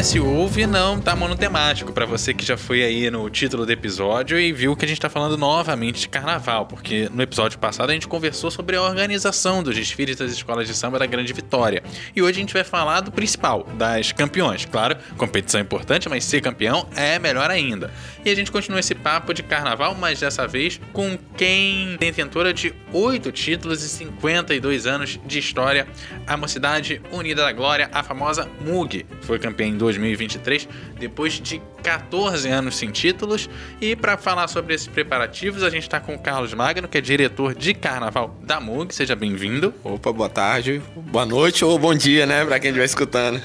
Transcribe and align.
Ouve 0.00 0.66
não 0.66 0.98
tá 0.98 1.14
monotemático 1.14 1.92
para 1.92 2.06
você 2.06 2.32
que 2.32 2.42
já 2.42 2.56
foi 2.56 2.82
aí 2.82 3.10
no 3.10 3.28
título 3.28 3.66
do 3.66 3.70
episódio 3.70 4.40
e 4.40 4.50
viu 4.50 4.74
que 4.74 4.86
a 4.86 4.88
gente 4.88 4.98
tá 4.98 5.10
falando 5.10 5.36
novamente 5.36 6.00
de 6.00 6.08
carnaval, 6.08 6.64
porque 6.64 7.10
no 7.12 7.22
episódio 7.22 7.58
passado 7.58 7.90
a 7.90 7.92
gente 7.92 8.08
conversou 8.08 8.50
sobre 8.50 8.76
a 8.76 8.82
organização 8.82 9.62
dos 9.62 9.74
desfiles 9.74 10.16
das 10.16 10.32
escolas 10.32 10.66
de 10.66 10.74
samba 10.74 10.98
da 10.98 11.04
Grande 11.04 11.34
Vitória. 11.34 11.82
E 12.16 12.22
hoje 12.22 12.38
a 12.38 12.40
gente 12.40 12.54
vai 12.54 12.64
falar 12.64 13.02
do 13.02 13.12
principal, 13.12 13.68
das 13.74 14.10
campeões. 14.10 14.64
Claro, 14.64 14.96
competição 15.18 15.60
é 15.60 15.62
importante, 15.62 16.08
mas 16.08 16.24
ser 16.24 16.40
campeão 16.40 16.88
é 16.96 17.18
melhor 17.18 17.50
ainda. 17.50 17.92
E 18.24 18.30
a 18.30 18.34
gente 18.34 18.50
continua 18.50 18.80
esse 18.80 18.94
papo 18.94 19.34
de 19.34 19.42
carnaval, 19.42 19.94
mas 19.94 20.18
dessa 20.18 20.48
vez 20.48 20.80
com 20.94 21.18
quem 21.36 21.98
detentora 22.00 22.54
de 22.54 22.74
oito 22.94 23.30
títulos 23.30 23.82
e 23.82 23.88
52 23.90 24.86
anos 24.86 25.20
de 25.26 25.38
história, 25.38 25.86
a 26.26 26.38
Mocidade 26.38 27.02
Unida 27.12 27.42
da 27.42 27.52
Glória, 27.52 27.90
a 27.92 28.02
famosa 28.02 28.48
MUG. 28.64 29.04
Foi 29.20 29.38
campeã 29.38 29.66
em 29.66 29.76
2023, 29.96 30.68
depois 30.98 31.34
de 31.34 31.60
14 31.82 32.48
anos 32.48 32.76
sem 32.76 32.90
títulos. 32.90 33.48
E 33.80 33.96
para 33.96 34.16
falar 34.16 34.48
sobre 34.48 34.74
esses 34.74 34.86
preparativos, 34.86 35.62
a 35.62 35.70
gente 35.70 35.82
está 35.82 36.00
com 36.00 36.14
o 36.14 36.18
Carlos 36.18 36.52
Magno, 36.54 36.88
que 36.88 36.98
é 36.98 37.00
diretor 37.00 37.54
de 37.54 37.74
carnaval 37.74 38.36
da 38.42 38.60
MUG. 38.60 38.94
Seja 38.94 39.16
bem-vindo. 39.16 39.74
Opa, 39.82 40.12
boa 40.12 40.28
tarde, 40.28 40.82
boa 40.96 41.26
noite 41.26 41.64
ou 41.64 41.78
bom 41.78 41.94
dia, 41.94 42.26
né, 42.26 42.44
para 42.44 42.58
quem 42.60 42.70
estiver 42.70 42.84
escutando. 42.84 43.40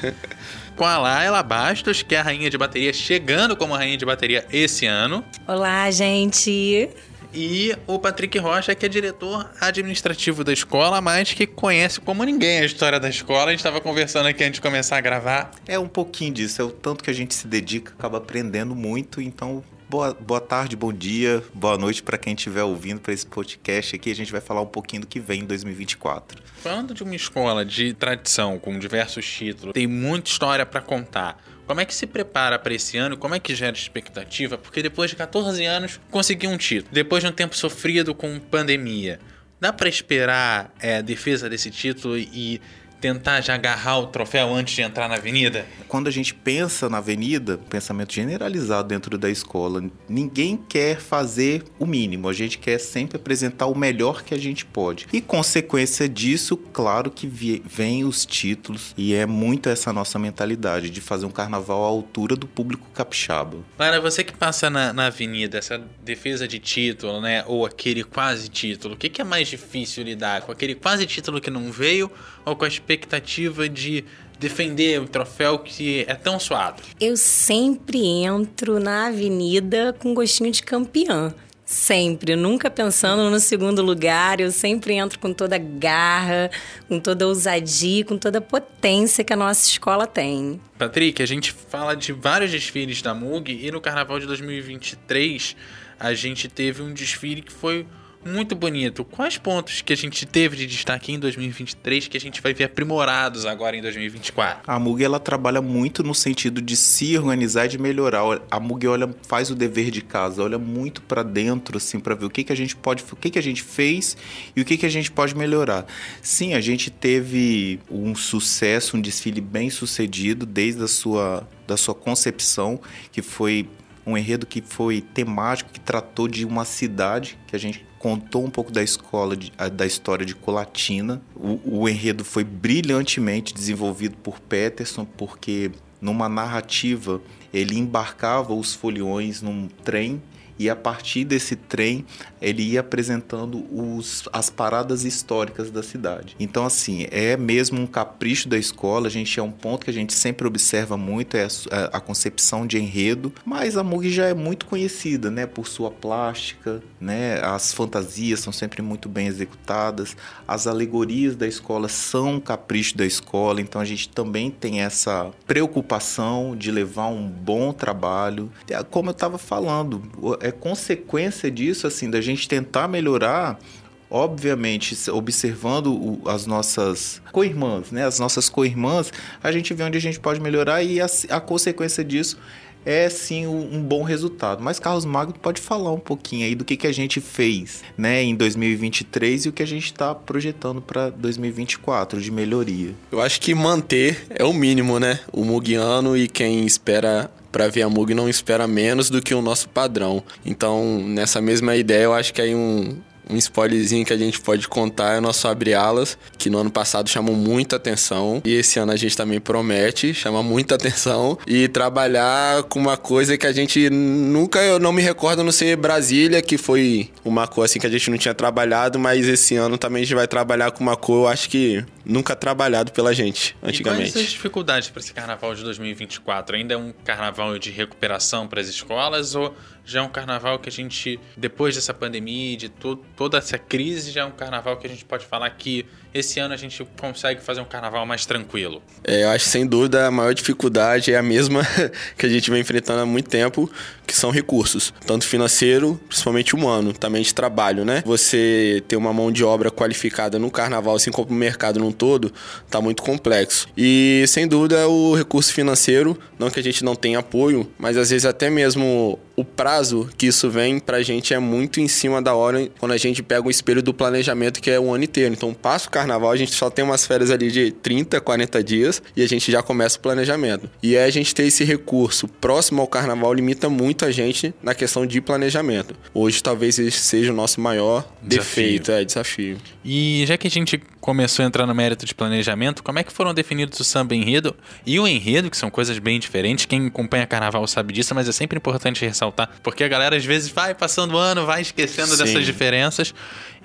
Com 0.76 0.84
a 0.84 0.98
Laila 0.98 1.42
Bastos, 1.42 2.04
que 2.04 2.16
é 2.16 2.20
a 2.20 2.24
rainha 2.24 2.50
de 2.50 2.58
bateria, 2.58 2.92
chegando 2.92 3.56
como 3.56 3.74
rainha 3.74 3.98
de 3.98 4.06
bateria 4.06 4.46
esse 4.52 4.86
ano. 4.86 5.24
Olá, 5.48 5.90
gente 5.90 6.90
e 7.36 7.76
o 7.86 8.00
Patrick 8.00 8.38
Rocha, 8.40 8.74
que 8.74 8.86
é 8.86 8.90
diretor 8.90 9.52
administrativo 9.60 10.44
da 10.44 10.54
escola, 10.54 11.02
mas 11.02 11.34
que 11.34 11.46
conhece 11.46 12.00
como 12.00 12.24
ninguém 12.24 12.60
a 12.60 12.66
história 12.66 13.00
da 13.00 13.10
escola. 13.10 13.48
A 13.48 13.52
gente 13.52 13.60
estava 13.60 13.82
conversando 13.82 14.28
aqui 14.28 14.44
antes 14.44 14.56
de 14.56 14.62
começar 14.62 14.98
a 14.98 15.02
gravar. 15.02 15.52
É 15.68 15.78
um 15.78 15.88
pouquinho 15.88 16.34
disso, 16.34 16.62
é 16.62 16.66
o 16.66 16.72
tanto 16.72 17.04
que 17.04 17.10
a 17.10 17.14
gente 17.14 17.36
se 17.36 17.48
dedica, 17.48 17.94
acaba 17.98 18.18
aprendendo 18.18 18.74
muito, 18.74 19.22
então 19.22 19.64
Boa, 19.88 20.16
boa 20.16 20.42
tarde, 20.42 20.76
bom 20.76 20.92
dia, 20.92 21.44
boa 21.54 21.78
noite 21.78 22.02
para 22.02 22.18
quem 22.18 22.34
estiver 22.34 22.64
ouvindo 22.64 23.00
para 23.00 23.14
esse 23.14 23.26
podcast 23.26 23.96
aqui. 23.96 24.10
A 24.10 24.16
gente 24.16 24.32
vai 24.32 24.42
falar 24.42 24.62
um 24.62 24.66
pouquinho 24.66 25.04
do 25.04 25.08
que 25.08 25.20
vem 25.20 25.42
em 25.42 25.46
2024. 25.46 26.42
Falando 26.58 26.92
de 26.92 27.04
uma 27.04 27.16
escola 27.16 27.64
de 27.64 27.94
tradição 27.94 28.58
com 28.58 28.80
diversos 28.80 29.24
títulos, 29.24 29.74
tem 29.74 29.86
muita 29.86 30.32
história 30.32 30.66
para 30.66 30.82
contar. 30.82 31.40
Como 31.66 31.82
é 31.82 31.86
que 31.86 31.96
se 31.96 32.06
prepara 32.06 32.60
para 32.60 32.74
esse 32.74 32.98
ano? 32.98 33.18
Como 33.18 33.34
é 33.34 33.40
que 33.40 33.56
gera 33.56 33.76
expectativa? 33.76 34.58
Porque 34.58 34.84
depois 34.84 35.10
de 35.10 35.16
14 35.16 35.66
anos 35.66 36.00
conseguiu 36.12 36.50
um 36.52 36.58
título. 36.58 36.94
Depois 36.94 37.24
de 37.24 37.30
um 37.30 37.32
tempo 37.32 37.56
sofrido 37.56 38.14
com 38.14 38.40
pandemia, 38.40 39.20
dá 39.60 39.74
para 39.74 39.90
esperar 39.90 40.74
é, 40.80 40.98
a 40.98 41.02
defesa 41.02 41.50
desse 41.50 41.72
título 41.72 42.18
e 42.18 42.62
tentar 43.00 43.42
já 43.42 43.56
agarrar 43.56 44.00
o 44.00 44.08
troféu 44.08 44.54
antes 44.54 44.76
de 44.76 44.82
entrar 44.82 45.08
na 45.08 45.16
avenida? 45.16 45.66
Quando 45.88 46.08
a 46.08 46.12
gente 46.12 46.34
pensa 46.34 46.90
na 46.90 46.98
avenida, 46.98 47.60
pensamento 47.70 48.14
generalizado 48.14 48.88
dentro 48.88 49.18
da 49.18 49.30
escola, 49.30 49.84
ninguém 50.10 50.58
quer 50.58 51.00
fazer 51.00 51.64
o 51.78 51.86
mínimo, 51.86 52.28
a 52.28 52.34
gente 52.34 52.58
quer 52.58 52.80
sempre 52.80 53.18
apresentar 53.18 53.68
o 53.68 53.78
melhor 53.78 54.24
que 54.24 54.34
a 54.34 54.38
gente 54.38 54.66
pode. 54.66 55.08
E 55.14 55.22
consequência 55.22 56.10
disso, 56.10 56.58
claro 56.58 57.12
que 57.12 57.28
vem 57.28 58.04
os 58.04 58.26
títulos 58.26 58.94
e 58.98 59.14
é 59.14 59.26
muito 59.26 59.70
essa 59.70 59.94
nossa 59.94 60.18
mentalidade 60.18 60.90
de 60.90 61.02
fazer 61.02 61.26
um 61.26 61.32
carnaval 61.32 61.84
à 61.84 61.88
altura 61.88 62.36
do 62.36 62.48
público 62.48 62.88
capixaba. 62.94 63.58
Para 63.78 64.00
você 64.02 64.24
que 64.24 64.34
passa 64.34 64.70
na, 64.70 64.92
na 64.92 65.08
avenida, 65.08 65.58
essa 65.58 65.82
defesa 66.04 66.48
de 66.48 66.60
título, 66.60 67.22
né, 67.22 67.44
ou 67.48 67.66
aquele 67.66 68.04
quase 68.04 68.50
título, 68.50 68.96
o 68.96 68.98
que, 68.98 69.10
que 69.10 69.22
é 69.22 69.24
mais 69.24 69.48
difícil 69.48 70.04
lidar? 70.04 70.42
Com 70.42 70.52
aquele 70.52 70.76
quase 70.76 71.06
título 71.06 71.40
que 71.40 71.50
não 71.50 71.72
veio 71.72 72.12
ou 72.44 72.56
com 72.56 72.66
a 72.66 72.68
expectativa 72.68 72.95
expectativa 72.96 73.68
de 73.68 74.06
defender 74.40 75.02
o 75.02 75.08
troféu 75.08 75.60
que 75.60 76.06
é 76.08 76.16
tão 76.16 76.40
suado? 76.40 76.82
Eu 77.00 77.16
sempre 77.16 78.06
entro 78.06 78.80
na 78.80 79.08
avenida 79.08 79.94
com 80.00 80.14
gostinho 80.14 80.52
de 80.52 80.64
campeã. 80.64 81.34
Sempre, 81.66 82.36
nunca 82.36 82.70
pensando 82.70 83.28
no 83.32 83.40
segundo 83.40 83.82
lugar, 83.82 84.40
eu 84.40 84.52
sempre 84.52 84.94
entro 84.94 85.18
com 85.18 85.34
toda 85.34 85.56
a 85.56 85.60
garra, 85.60 86.52
com 86.88 87.00
toda 87.00 87.26
a 87.26 87.28
ousadia, 87.28 88.06
com 88.06 88.20
toda 88.20 88.38
a 88.38 88.42
potência 88.42 89.24
que 89.24 89.34
a 89.34 89.36
nossa 89.36 89.68
escola 89.68 90.06
tem. 90.06 90.62
Patrick, 90.78 91.24
a 91.24 91.26
gente 91.26 91.52
fala 91.52 91.96
de 91.96 92.14
vários 92.14 92.52
desfiles 92.52 93.02
da 93.02 93.16
MUG 93.16 93.66
e 93.66 93.72
no 93.72 93.82
Carnaval 93.82 94.20
de 94.20 94.28
2023 94.28 95.56
a 96.00 96.14
gente 96.14 96.48
teve 96.48 96.84
um 96.84 96.94
desfile 96.94 97.42
que 97.42 97.52
foi 97.52 97.88
muito 98.26 98.56
bonito. 98.56 99.06
Quais 99.06 99.38
pontos 99.38 99.82
que 99.82 99.94
a 99.94 99.96
gente 99.96 100.26
teve 100.26 100.58
de 100.58 100.66
destaque 100.66 101.12
em 101.12 101.20
2023 101.20 102.08
que 102.08 102.18
a 102.18 102.20
gente 102.20 102.42
vai 102.42 102.54
ver 102.54 102.64
aprimorados 102.64 103.46
agora 103.46 103.78
em 103.78 103.82
2024? 103.82 104.64
A 104.66 104.80
MUG 104.80 105.04
ela 105.04 105.20
trabalha 105.20 105.62
muito 105.62 106.04
no 106.04 106.16
sentido 106.16 106.60
de 106.60 106.76
se 106.76 107.16
organizar 107.18 107.66
e 107.66 107.70
de 107.70 107.78
melhorar. 107.78 108.24
A 108.50 108.60
MUG 108.60 108.88
olha, 108.88 109.16
faz 109.28 109.52
o 109.52 109.56
dever 109.56 109.92
de 109.92 110.02
casa, 110.02 110.42
olha 110.42 110.58
muito 110.58 111.04
para 111.04 111.22
dentro 111.22 111.78
assim 111.78 112.00
para 112.00 112.16
ver 112.16 112.26
o 112.26 112.30
que, 112.30 112.44
que 112.44 112.52
a 112.52 112.56
gente 112.56 112.76
pode, 112.76 113.04
o 113.12 113.16
que, 113.16 113.30
que 113.30 113.40
a 113.40 113.44
gente 113.44 113.62
fez 113.62 114.18
e 114.56 114.62
o 114.62 114.66
que, 114.66 114.76
que 114.76 114.86
a 114.86 114.90
gente 114.90 115.12
pode 115.12 115.36
melhorar. 115.36 115.86
Sim, 116.22 116.56
a 116.56 116.62
gente 116.62 116.90
teve 116.90 117.80
um 117.90 118.16
sucesso, 118.16 118.98
um 118.98 119.02
desfile 119.02 119.40
bem 119.40 119.70
sucedido 119.70 120.46
desde 120.46 120.84
a 120.84 120.88
sua 120.88 121.48
da 121.68 121.76
sua 121.76 121.96
concepção, 121.96 122.80
que 123.12 123.24
foi 123.24 123.68
um 124.06 124.16
enredo 124.18 124.46
que 124.46 124.62
foi 124.62 125.02
temático, 125.02 125.72
que 125.72 125.80
tratou 125.80 126.28
de 126.28 126.46
uma 126.46 126.64
cidade 126.64 127.38
que 127.48 127.56
a 127.56 127.60
gente 127.60 127.84
contou 128.06 128.46
um 128.46 128.52
pouco 128.52 128.72
da 128.72 128.84
escola, 128.84 129.36
de, 129.36 129.52
da 129.74 129.84
história 129.84 130.24
de 130.24 130.36
Colatina. 130.36 131.24
O, 131.36 131.82
o 131.82 131.90
enredo 131.90 132.24
foi 132.24 132.44
brilhantemente 132.44 133.52
desenvolvido 133.52 134.16
por 134.18 134.40
Peterson, 134.40 135.06
porque 135.18 135.72
numa 136.00 136.30
narrativa 136.30 137.20
ele 137.52 137.76
embarcava 137.76 138.54
os 138.54 138.76
foliões 138.76 139.42
num 139.42 139.68
trem 139.84 140.22
e 140.58 140.70
a 140.70 140.76
partir 140.76 141.26
desse 141.26 141.56
trem 141.56 142.06
ele 142.42 142.62
ia 142.62 142.82
apresentando 142.82 143.66
os, 143.72 144.28
as 144.32 144.50
paradas 144.50 145.04
históricas 145.04 145.72
da 145.72 145.82
cidade. 145.82 146.36
Então, 146.40 146.66
assim, 146.66 147.08
é 147.10 147.36
mesmo 147.36 147.82
um 147.82 147.88
capricho 147.88 148.48
da 148.48 148.58
escola, 148.58 149.08
a 149.08 149.10
gente 149.10 149.40
é 149.40 149.44
um 149.44 149.52
ponto 149.52 149.86
que 149.86 149.90
a 149.90 149.94
gente 149.94 150.14
sempre 150.14 150.46
observa 150.46 150.96
muito, 150.96 151.36
é 151.36 151.44
a, 151.44 151.48
é 151.48 151.90
a 151.94 152.00
concepção 152.00 152.68
de 152.68 152.78
enredo, 152.78 153.34
mas 153.44 153.78
a 153.78 153.84
MUG 153.84 154.12
já 154.12 154.26
é 154.26 154.34
muito 154.34 154.66
conhecida, 154.66 155.32
né, 155.32 155.46
por 155.46 155.68
sua 155.68 155.90
plástica, 155.90 156.84
né, 157.02 157.42
as 157.42 157.74
fantasias 157.74 158.40
são 158.40 158.54
sempre 158.54 158.82
muito 158.82 159.10
bem 159.10 159.28
executadas, 159.28 160.16
as 160.48 160.68
alegorias 160.68 161.36
da 161.36 161.48
escola 161.48 161.88
são 161.88 162.36
um 162.36 162.40
capricho 162.40 162.96
da 162.98 163.06
escola, 163.06 163.62
então 163.62 163.82
a 163.82 163.86
gente 163.86 164.10
também 164.10 164.52
tem 164.52 164.82
essa 164.82 165.32
preocupação 165.48 166.56
de 166.56 166.72
levar 166.72 167.08
um 167.08 167.28
bom 167.28 167.74
trabalho. 167.74 168.52
É, 168.70 168.82
como 168.84 169.10
eu 169.10 169.14
estava 169.14 169.38
falando, 169.38 170.02
é 170.46 170.52
consequência 170.52 171.50
disso, 171.50 171.88
assim, 171.88 172.10
da 172.10 172.22
gente 172.22 172.48
tentar 172.48 172.88
melhorar 172.88 173.60
obviamente, 174.08 174.96
observando 175.10 175.88
o, 175.88 176.30
as 176.30 176.46
nossas 176.46 177.22
co-irmãs, 177.32 177.92
né? 177.92 178.06
As 178.06 178.20
nossas 178.20 178.48
co-irmãs, 178.48 179.12
a 179.44 179.52
gente 179.52 179.74
vê 179.74 179.84
onde 179.84 179.98
a 179.98 180.02
gente 180.02 180.20
pode 180.20 180.40
melhorar 180.40 180.84
e 180.84 181.02
a, 181.02 181.08
a 181.30 181.42
consequência 181.42 182.04
disso 182.04 182.38
é 182.86 183.10
sim 183.10 183.48
um, 183.48 183.78
um, 183.78 183.82
bom 183.82 184.04
resultado. 184.04 184.64
Mas 184.64 184.80
Carlos 184.80 185.06
Magno 185.06 185.34
pode 185.34 185.60
falar 185.60 185.92
um 185.92 186.00
pouquinho 186.00 186.46
aí 186.46 186.54
do 186.54 186.64
que, 186.64 186.78
que 186.78 186.86
a 186.86 186.94
gente 186.94 187.20
fez, 187.20 187.84
né, 187.98 188.22
em 188.22 188.36
2023 188.36 189.46
e 189.46 189.50
o 189.50 189.52
que 189.52 189.64
a 189.64 189.68
gente 189.68 189.86
está 189.86 190.14
projetando 190.14 190.82
para 190.82 191.10
2024 191.10 192.22
de 192.22 192.32
melhoria. 192.32 192.94
Eu 193.12 193.22
acho 193.22 193.42
que 193.42 193.56
manter 193.56 194.28
é 194.30 194.44
o 194.44 194.54
mínimo, 194.54 195.00
né? 195.00 195.20
O 195.34 195.44
Mugiano 195.44 196.16
e 196.16 196.28
quem 196.28 196.66
espera 196.66 197.32
para 197.56 197.70
ver 197.70 197.84
a 197.84 197.90
Mug 197.90 198.14
não 198.14 198.28
espera 198.28 198.68
menos 198.68 199.10
do 199.10 199.22
que 199.22 199.34
o 199.34 199.42
nosso 199.42 199.70
padrão. 199.70 200.22
Então, 200.46 201.02
nessa 201.08 201.40
mesma 201.40 201.74
ideia, 201.78 202.04
eu 202.04 202.14
acho 202.14 202.34
que 202.34 202.42
aí 202.42 202.54
um, 202.54 202.98
um 203.30 203.38
spoilerzinho 203.38 204.06
que 204.06 204.12
a 204.12 204.18
gente 204.18 204.42
pode 204.42 204.68
contar 204.68 205.14
é 205.14 205.20
o 205.20 205.22
nosso 205.22 205.48
Abre 205.48 205.74
Alas, 205.74 206.18
que 206.38 206.50
no 206.50 206.58
ano 206.58 206.70
passado 206.70 207.10
chamou 207.10 207.34
muita 207.34 207.78
atenção. 207.78 208.42
E 208.44 208.54
esse 208.54 208.78
ano 208.78 208.92
a 208.92 208.98
gente 208.98 209.16
também 209.16 209.40
promete 209.40 210.14
chamar 210.14 210.44
muita 210.44 210.76
atenção 210.76 211.38
e 211.48 211.70
trabalhar 211.70 212.64
com 212.64 212.78
uma 212.78 212.98
coisa 212.98 213.38
que 213.38 213.48
a 213.48 213.54
gente 213.54 213.90
nunca, 213.90 214.62
eu 214.62 214.78
não 214.78 214.92
me 214.92 215.02
recordo 215.02 215.42
no 215.42 215.54
ser 215.54 215.78
Brasília, 215.78 216.42
que 216.42 216.58
foi 216.58 217.10
uma 217.24 217.48
cor 217.48 217.64
assim 217.64 217.80
que 217.80 217.88
a 217.88 217.90
gente 217.90 218.10
não 218.10 218.18
tinha 218.18 218.34
trabalhado, 218.34 219.00
mas 219.00 219.26
esse 219.30 219.56
ano 219.56 219.78
também 219.78 220.02
a 220.02 220.06
gente 220.06 220.16
vai 220.16 220.28
trabalhar 220.28 220.72
com 220.72 220.84
uma 220.84 220.98
cor, 220.98 221.24
eu 221.24 221.28
acho 221.30 221.50
que 221.50 221.86
nunca 222.06 222.36
trabalhado 222.36 222.92
pela 222.92 223.14
gente 223.14 223.56
E 223.64 223.70
antigamente. 223.70 224.12
quais 224.14 224.26
as 224.26 224.32
dificuldades 224.32 224.90
para 224.90 225.00
esse 225.00 225.14
carnaval 225.14 225.56
de 225.56 225.64
2024? 225.64 226.56
Ainda 226.56 226.74
é 226.74 226.78
um 226.78 226.94
carnaval 227.04 227.58
de 227.58 227.72
recuperação 227.72 228.48
para 228.48 228.62
as 228.62 228.68
escolas 228.68 229.36
ou 229.36 229.56
já 229.84 230.00
é 230.00 230.04
um 230.04 230.10
carnaval 230.10 230.60
que 230.60 230.70
a 230.70 230.72
gente, 230.72 231.20
depois 231.36 231.76
dessa 231.76 231.94
pandemia, 231.94 232.56
de 232.58 232.70
to 232.70 232.96
toda 233.16 233.38
essa 233.38 233.58
crise, 233.58 234.12
já 234.12 234.22
é 234.22 234.26
um 234.26 234.32
carnaval 234.32 234.78
que 234.78 234.88
a 234.88 234.90
gente 234.90 235.04
pode 235.04 235.26
falar 235.26 235.50
que 235.52 235.86
esse 236.16 236.40
ano 236.40 236.54
a 236.54 236.58
gente 236.58 236.88
consegue 236.98 237.42
fazer 237.42 237.60
um 237.60 237.66
carnaval 237.66 238.06
mais 238.06 238.26
tranquilo? 238.26 238.82
É, 239.04 239.24
eu 239.24 239.30
acho 239.30 239.46
sem 239.46 239.68
dúvida 239.68 240.08
a 240.08 240.12
maior 240.12 240.34
dificuldade 240.34 241.12
é 241.12 241.18
a 241.18 241.22
mesma 241.22 241.62
que 242.18 242.26
a 242.26 242.30
gente 242.30 242.50
vem 242.50 242.62
enfrentando 242.62 243.02
há 243.02 243.06
muito 243.06 243.30
tempo, 243.30 243.70
que 244.08 244.16
são 244.16 244.32
recursos, 244.32 244.94
tanto 245.06 245.26
financeiro, 245.26 246.00
principalmente 246.08 246.56
humano, 246.56 246.94
também 246.94 247.22
de 247.22 247.34
trabalho, 247.34 247.84
né? 247.84 248.02
Você 248.06 248.82
ter 248.88 248.96
uma 248.96 249.12
mão 249.12 249.30
de 249.30 249.44
obra 249.44 249.70
qualificada 249.70 250.40
no 250.40 250.50
carnaval, 250.50 250.96
assim 250.96 251.12
como 251.12 251.30
no 251.30 251.36
mercado 251.36 251.82
num 251.82 251.92
todo, 251.92 252.32
tá 252.70 252.80
muito 252.80 253.04
complexo. 253.04 253.68
E 253.76 254.24
sem 254.28 254.48
dúvida 254.48 254.88
o 254.88 255.16
recurso 255.16 255.52
financeiro, 255.52 256.18
não 256.40 256.50
que 256.50 256.62
a 256.62 256.64
gente 256.64 256.82
não 256.82 256.96
tenha 256.96 257.20
apoio, 257.20 257.70
mas 257.78 257.98
às 257.98 258.10
vezes 258.10 258.26
até 258.26 258.50
mesmo 258.50 259.20
o 259.36 259.44
prazo 259.44 260.10
que 260.18 260.28
isso 260.28 260.50
vem 260.50 260.80
pra 260.80 261.02
gente 261.02 261.34
é 261.34 261.40
muito 261.40 261.80
em 261.80 261.88
cima 261.88 262.22
da 262.22 262.34
hora 262.34 262.70
quando 262.80 262.92
a 262.94 262.98
gente 262.98 263.22
pega 263.22 263.48
o 263.48 263.52
espelho 263.52 263.82
do 263.82 263.94
planejamento 263.94 264.62
que 264.62 264.70
é 264.72 264.80
o 264.80 264.94
ano 264.94 265.04
inteiro. 265.04 265.34
Então, 265.34 265.54
passa 265.54 265.88
o 265.88 265.92
carnaval, 265.92 266.32
a 266.32 266.36
gente 266.36 266.54
só 266.54 266.70
tem 266.70 266.84
umas 266.86 267.06
férias 267.06 267.32
ali 267.32 267.52
de 267.52 267.72
30, 267.72 268.20
40 268.22 268.64
dias 268.64 269.02
e 269.16 269.22
a 269.22 269.28
gente 269.28 269.52
já 269.52 269.62
começa 269.62 269.98
o 269.98 270.02
planejamento. 270.02 270.70
E 270.82 270.98
aí 270.98 271.04
a 271.04 271.10
gente 271.10 271.34
ter 271.34 271.44
esse 271.44 271.64
recurso 271.64 272.28
próximo 272.28 272.82
ao 272.82 272.88
carnaval 272.88 273.34
limita 273.34 273.70
muito 273.70 274.06
a 274.06 274.12
gente 274.12 274.54
na 274.62 274.74
questão 274.74 275.06
de 275.06 275.20
planejamento. 275.22 275.96
Hoje 276.14 276.42
talvez 276.42 276.80
esse 276.80 277.00
seja 277.00 277.32
o 277.32 277.36
nosso 277.36 277.60
maior 277.62 278.08
Desafio. 278.22 278.64
defeito, 278.64 278.92
é 278.92 279.04
desafio. 279.04 279.58
E 279.84 280.24
já 280.28 280.38
que 280.38 280.48
a 280.48 280.52
gente 280.52 280.82
começou 281.00 281.44
a 281.44 281.48
entrar 281.48 281.68
no 281.68 281.76
mérito 281.76 282.04
de 282.04 282.16
planejamento, 282.16 282.82
como 282.82 282.98
é 282.98 283.04
que 283.04 283.12
foram 283.12 283.32
definidos 283.32 283.80
o 283.80 283.84
samba 283.84 284.16
enredo 284.16 284.56
e 284.86 285.00
o 285.00 285.08
enredo, 285.08 285.52
que 285.52 285.58
são 285.58 285.70
coisas 285.70 286.00
bem 286.00 286.20
diferentes? 286.20 286.66
Quem 286.66 286.88
acompanha 286.88 287.28
carnaval 287.28 287.68
sabe 287.68 287.94
disso, 287.94 288.16
mas 288.16 288.28
é 288.28 288.32
sempre 288.32 288.58
importante 288.58 289.06
ressaltar, 289.06 289.25
porque 289.64 289.84
a 289.84 289.88
galera 289.88 290.16
às 290.16 290.26
vezes 290.26 290.50
vai 290.50 290.74
passando 290.74 291.14
o 291.14 291.18
ano, 291.18 291.46
vai 291.46 291.62
esquecendo 291.62 292.16
Sim. 292.16 292.24
dessas 292.24 292.46
diferenças. 292.46 293.14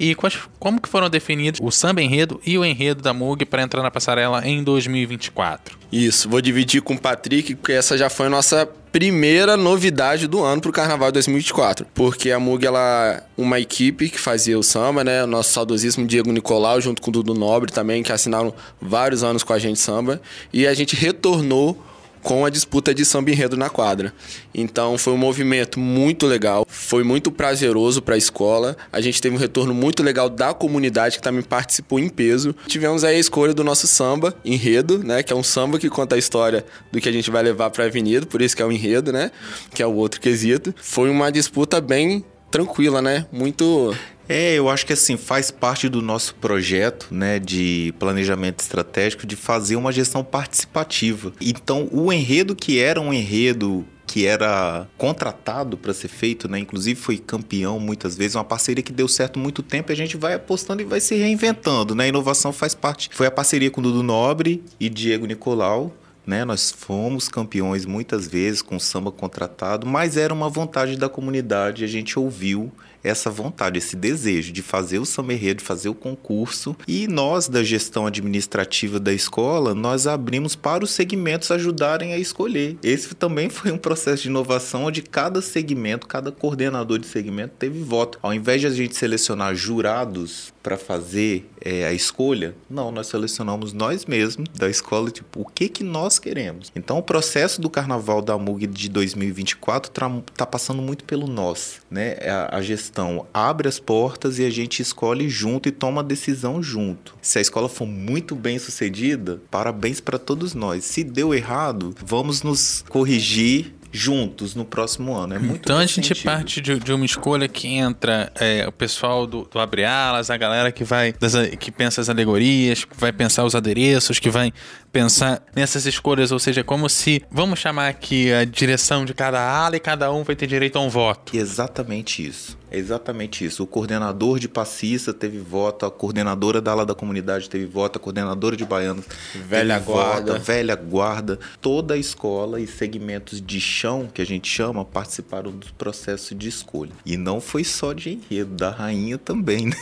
E 0.01 0.15
quais, 0.15 0.39
como 0.59 0.81
que 0.81 0.89
foram 0.89 1.11
definidos 1.11 1.61
o 1.63 1.71
samba 1.71 2.01
enredo 2.01 2.41
e 2.47 2.57
o 2.57 2.65
enredo 2.65 3.03
da 3.03 3.13
MUG 3.13 3.45
para 3.45 3.63
entrar 3.63 3.83
na 3.83 3.91
passarela 3.91 4.47
em 4.49 4.65
2024? 4.65 5.79
Isso, 5.93 6.27
vou 6.27 6.41
dividir 6.41 6.81
com 6.81 6.95
o 6.95 6.99
Patrick, 6.99 7.55
porque 7.55 7.73
essa 7.73 7.99
já 7.99 8.09
foi 8.09 8.27
a 8.27 8.31
nossa 8.31 8.67
primeira 8.91 9.59
novidade 9.59 10.27
do 10.27 10.43
ano 10.43 10.63
pro 10.63 10.73
Carnaval 10.73 11.13
2024. 11.13 11.87
Porque 11.95 12.31
a 12.31 12.41
MUG, 12.41 12.65
ela 12.65 13.23
uma 13.37 13.61
equipe 13.61 14.09
que 14.09 14.19
fazia 14.19 14.59
o 14.59 14.63
samba, 14.63 15.05
né? 15.05 15.23
O 15.25 15.27
nosso 15.27 15.53
saudosíssimo 15.53 16.07
Diego 16.07 16.33
Nicolau, 16.33 16.81
junto 16.81 17.03
com 17.03 17.11
o 17.11 17.13
Dudu 17.13 17.35
Nobre 17.35 17.71
também, 17.71 18.03
que 18.03 18.11
assinaram 18.11 18.55
vários 18.81 19.23
anos 19.23 19.43
com 19.43 19.53
a 19.53 19.59
gente 19.59 19.79
samba. 19.79 20.21
E 20.51 20.67
a 20.67 20.73
gente 20.73 20.97
retornou 20.97 21.77
com 22.23 22.45
a 22.45 22.51
disputa 22.51 22.95
de 22.95 23.05
samba 23.05 23.31
enredo 23.31 23.57
na 23.57 23.71
quadra. 23.71 24.13
Então 24.55 24.99
foi 24.99 25.13
um 25.13 25.17
movimento 25.19 25.79
muito 25.79 26.27
legal, 26.27 26.67
foi 26.69 27.03
muito 27.05 27.31
prazeroso 27.31 28.03
para 28.03 28.15
a 28.15 28.19
escola. 28.19 28.77
A 28.93 29.01
gente 29.01 29.21
teve 29.21 29.35
um 29.35 29.39
retorno 29.39 29.73
muito 29.75 30.03
legal 30.03 30.29
da 30.29 30.53
comunidade 30.53 31.17
que 31.17 31.23
também 31.23 31.43
participou 31.43 31.99
em 31.99 32.09
peso. 32.09 32.55
Tivemos 32.67 33.05
aí 33.05 33.17
a 33.17 33.19
escolha 33.19 33.55
do 33.55 33.65
nosso 33.65 33.87
samba 33.87 34.35
enredo, 34.45 34.99
né, 34.99 35.23
que 35.23 35.33
é 35.33 35.37
um 35.37 35.43
samba 35.43 35.79
que 35.79 35.89
conta 35.89 36.15
a 36.15 36.19
história 36.19 36.65
do 36.93 37.01
que 37.01 37.09
a 37.09 37.13
gente 37.13 37.31
vai 37.31 37.43
levar 37.43 37.71
para 37.71 37.85
a 37.85 37.87
avenida, 37.87 38.27
por 38.27 38.43
isso 38.43 38.57
que 38.57 38.63
é 38.63 38.65
o 38.65 38.73
enredo, 38.73 39.13
né, 39.13 39.31
que 39.75 39.83
é 39.83 39.87
o 39.87 39.95
outro 39.95 40.21
quesito. 40.21 40.75
Foi 40.81 41.11
uma 41.11 41.31
disputa 41.31 41.81
bem 41.81 42.25
tranquila, 42.51 43.01
né? 43.01 43.27
Muito 43.31 43.95
É, 44.33 44.55
eu 44.55 44.69
acho 44.69 44.87
que 44.87 44.93
assim, 44.93 45.17
faz 45.17 45.51
parte 45.51 45.89
do 45.89 46.01
nosso 46.01 46.37
projeto, 46.37 47.09
né, 47.11 47.41
de 47.41 47.93
planejamento 47.99 48.61
estratégico 48.61 49.27
de 49.27 49.35
fazer 49.35 49.75
uma 49.75 49.91
gestão 49.91 50.23
participativa. 50.23 51.33
Então, 51.41 51.89
o 51.91 52.13
enredo 52.13 52.55
que 52.55 52.79
era 52.79 53.01
um 53.01 53.13
enredo 53.13 53.85
que 54.07 54.29
era 54.29 54.87
contratado 54.97 55.77
para 55.77 55.93
ser 55.93 56.07
feito, 56.07 56.49
né? 56.49 56.61
Inclusive 56.61 57.01
foi 57.01 57.19
campeão 57.19 57.81
muitas 57.81 58.17
vezes, 58.17 58.37
uma 58.37 58.45
parceria 58.45 58.85
que 58.85 58.93
deu 58.93 59.09
certo 59.09 59.37
muito 59.37 59.65
tempo 59.65 59.91
e 59.91 59.95
a 59.95 59.97
gente 59.97 60.17
vai 60.17 60.35
apostando 60.35 60.81
e 60.81 60.85
vai 60.85 61.01
se 61.01 61.17
reinventando, 61.17 61.95
né? 61.97 62.05
A 62.05 62.09
inovação 62.09 62.53
faz 62.53 62.73
parte. 62.73 63.11
Foi 63.13 63.27
a 63.27 63.31
parceria 63.33 63.71
com 63.71 63.83
Dudu 63.83 64.03
Nobre 64.03 64.63
e 64.79 64.89
Diego 64.89 65.27
Nicolau, 65.27 65.93
né? 66.25 66.45
Nós 66.45 66.71
fomos 66.71 67.29
campeões 67.29 67.85
muitas 67.85 68.29
vezes 68.29 68.63
com 68.63 68.79
samba 68.79 69.11
contratado, 69.11 69.89
mas 69.89 70.17
era 70.17 70.33
uma 70.33 70.49
vontade 70.49 70.97
da 70.97 71.09
comunidade, 71.09 71.85
a 71.85 71.89
gente 71.89 72.17
ouviu 72.17 72.71
essa 73.03 73.31
vontade, 73.31 73.79
esse 73.79 73.97
desejo 73.97 74.53
de 74.53 74.63
fazer 74.63 74.99
o 74.99 75.07
samba 75.07 75.35
enredo, 75.35 75.59
de 75.59 75.65
fazer 75.65 75.89
o 75.89 75.95
concurso. 75.95 76.77
E 76.87 77.07
nós, 77.07 77.49
da 77.49 77.63
gestão 77.63 78.07
administrativa 78.07 79.01
da 79.01 79.13
escola, 79.13 79.75
nós 79.75 80.07
abrimos 80.07 80.55
para 80.55 80.85
os 80.85 80.91
segmentos 80.91 81.51
ajudarem 81.51 82.13
a 82.13 82.19
escolher. 82.19 82.77
Esse 82.83 83.15
também 83.15 83.49
foi 83.51 83.73
um 83.73 83.79
processo 83.79 84.25
de 84.25 84.29
inovação 84.29 84.85
onde 84.85 85.03
cada 85.03 85.41
segmento, 85.41 86.07
cada 86.07 86.31
coordenador 86.31 86.99
de 86.99 87.07
segmento 87.07 87.55
teve 87.59 87.83
voto. 87.83 88.19
Ao 88.23 88.35
invés 88.35 88.61
de 88.61 88.67
a 88.67 88.71
gente 88.71 88.97
selecionar 88.97 89.55
jurados 89.55 90.53
para 90.63 90.77
fazer 90.77 91.49
é, 91.61 91.87
a 91.87 91.93
escolha, 91.93 92.55
não, 92.69 92.91
nós 92.91 93.07
selecionamos 93.07 93.73
nós 93.73 94.05
mesmos 94.05 94.49
da 94.51 94.69
escola, 94.69 95.11
tipo, 95.11 95.41
o 95.41 95.45
que 95.45 95.69
que 95.69 95.83
nós 95.83 96.19
queremos. 96.19 96.71
Então, 96.75 96.99
o 96.99 97.03
processo 97.03 97.61
do 97.61 97.71
Carnaval 97.71 98.23
da 98.23 98.37
MUG 98.37 98.67
de 98.67 98.89
2024 98.89 99.91
está 100.31 100.47
passando 100.47 100.83
muito 100.83 101.05
pelo 101.05 101.27
nós, 101.27 101.81
né? 101.91 102.17
A, 102.29 102.57
a 102.57 102.63
gestão 102.63 103.27
abre 103.33 103.69
as 103.69 103.79
portas 103.79 104.39
e 104.39 104.45
a 104.45 104.51
gente 104.51 104.81
escolhe 104.81 105.29
junto 105.29 105.69
e 105.69 105.73
toma 105.73 106.01
a 106.01 106.05
decisão 106.05 106.63
junto. 106.63 107.15
Se 107.23 107.39
a 107.39 107.43
escola 107.43 107.69
for 107.69 107.87
muito 107.87 108.35
bem 108.35 108.59
sucedida, 108.59 109.41
parabéns 109.51 110.01
para 110.01 110.19
todos 110.19 110.55
nós. 110.55 110.85
Se 110.85 111.03
deu 111.05 111.35
errado, 111.35 111.95
vamos 112.05 112.43
nos 112.43 112.85
corrigir 112.89 113.75
juntos 113.93 114.55
no 114.55 114.65
próximo 114.65 115.17
ano. 115.17 115.35
É 115.35 115.39
muito 115.39 115.63
então 115.63 115.79
a 115.79 115.87
gente 115.87 116.09
sentido. 116.09 116.25
parte 116.25 116.61
de, 116.61 116.79
de 116.79 116.93
uma 116.93 117.05
escolha 117.05 117.49
que 117.49 117.69
entra 117.69 118.33
é, 118.39 118.67
o 118.67 118.73
pessoal 118.73 119.27
do, 119.27 119.43
do 119.45 119.59
Abre 119.59 119.85
Alas, 119.85 120.31
a 120.31 120.37
galera 120.37 120.71
que 120.71 120.85
vai 120.85 121.13
das 121.13 121.35
que 121.59 121.71
pensa 121.71 122.01
as 122.01 122.09
alegorias, 122.09 122.85
que 122.85 122.97
vai 122.97 123.13
pensar 123.13 123.45
os 123.45 123.55
adereços, 123.55 124.19
que 124.19 124.31
vai 124.31 124.53
pensar 124.93 125.43
nessas 125.55 125.87
escolhas, 125.87 126.33
ou 126.33 126.39
seja, 126.39 126.63
como 126.63 126.89
se 126.89 127.23
vamos 127.31 127.59
chamar 127.59 127.89
aqui 127.89 128.33
a 128.33 128.45
direção 128.45 129.05
de 129.05 129.15
cada 129.15 129.41
ala 129.41 129.77
e 129.77 129.81
cada 129.81 130.13
um 130.13 130.23
vai 130.23 130.37
ter 130.37 130.47
direito 130.47 130.77
a 130.77 130.81
um 130.81 130.89
voto. 130.89 131.37
Exatamente 131.37 132.27
isso. 132.27 132.60
É 132.71 132.79
exatamente 132.79 133.45
isso. 133.45 133.65
O 133.65 133.67
coordenador 133.67 134.39
de 134.39 134.49
passista 134.49 135.13
teve 135.13 135.39
voto, 135.39 135.85
a 135.85 135.91
coordenadora 135.91 136.61
da 136.61 136.71
ala 136.71 136.87
da 136.87 136.95
comunidade 136.95 137.51
teve 137.51 137.67
voto, 137.67 137.97
a 137.97 138.01
coordenadora 138.01 138.57
de 138.57 138.65
baianos 138.65 139.05
Velha 139.35 139.75
teve 139.75 139.87
guarda. 139.87 140.33
voto, 140.35 140.45
velha 140.45 140.77
guarda. 140.77 141.39
Toda 141.61 141.95
a 141.95 141.97
escola 141.97 142.61
e 142.61 142.67
segmentos 142.67 143.41
de 143.41 143.61
chão, 143.61 144.09
que 144.13 144.23
a 144.23 144.27
gente 144.27 144.49
chama, 144.49 144.85
participaram 144.85 145.51
do 145.51 145.67
processo 145.75 146.35
de 146.35 146.49
escolha. 146.49 146.93
E 147.05 147.17
não 147.17 147.41
foi 147.41 147.65
só 147.65 147.93
de 147.93 148.11
enredo, 148.11 148.55
da 148.55 148.71
rainha 148.71 149.19
também, 149.19 149.67
né? 149.67 149.77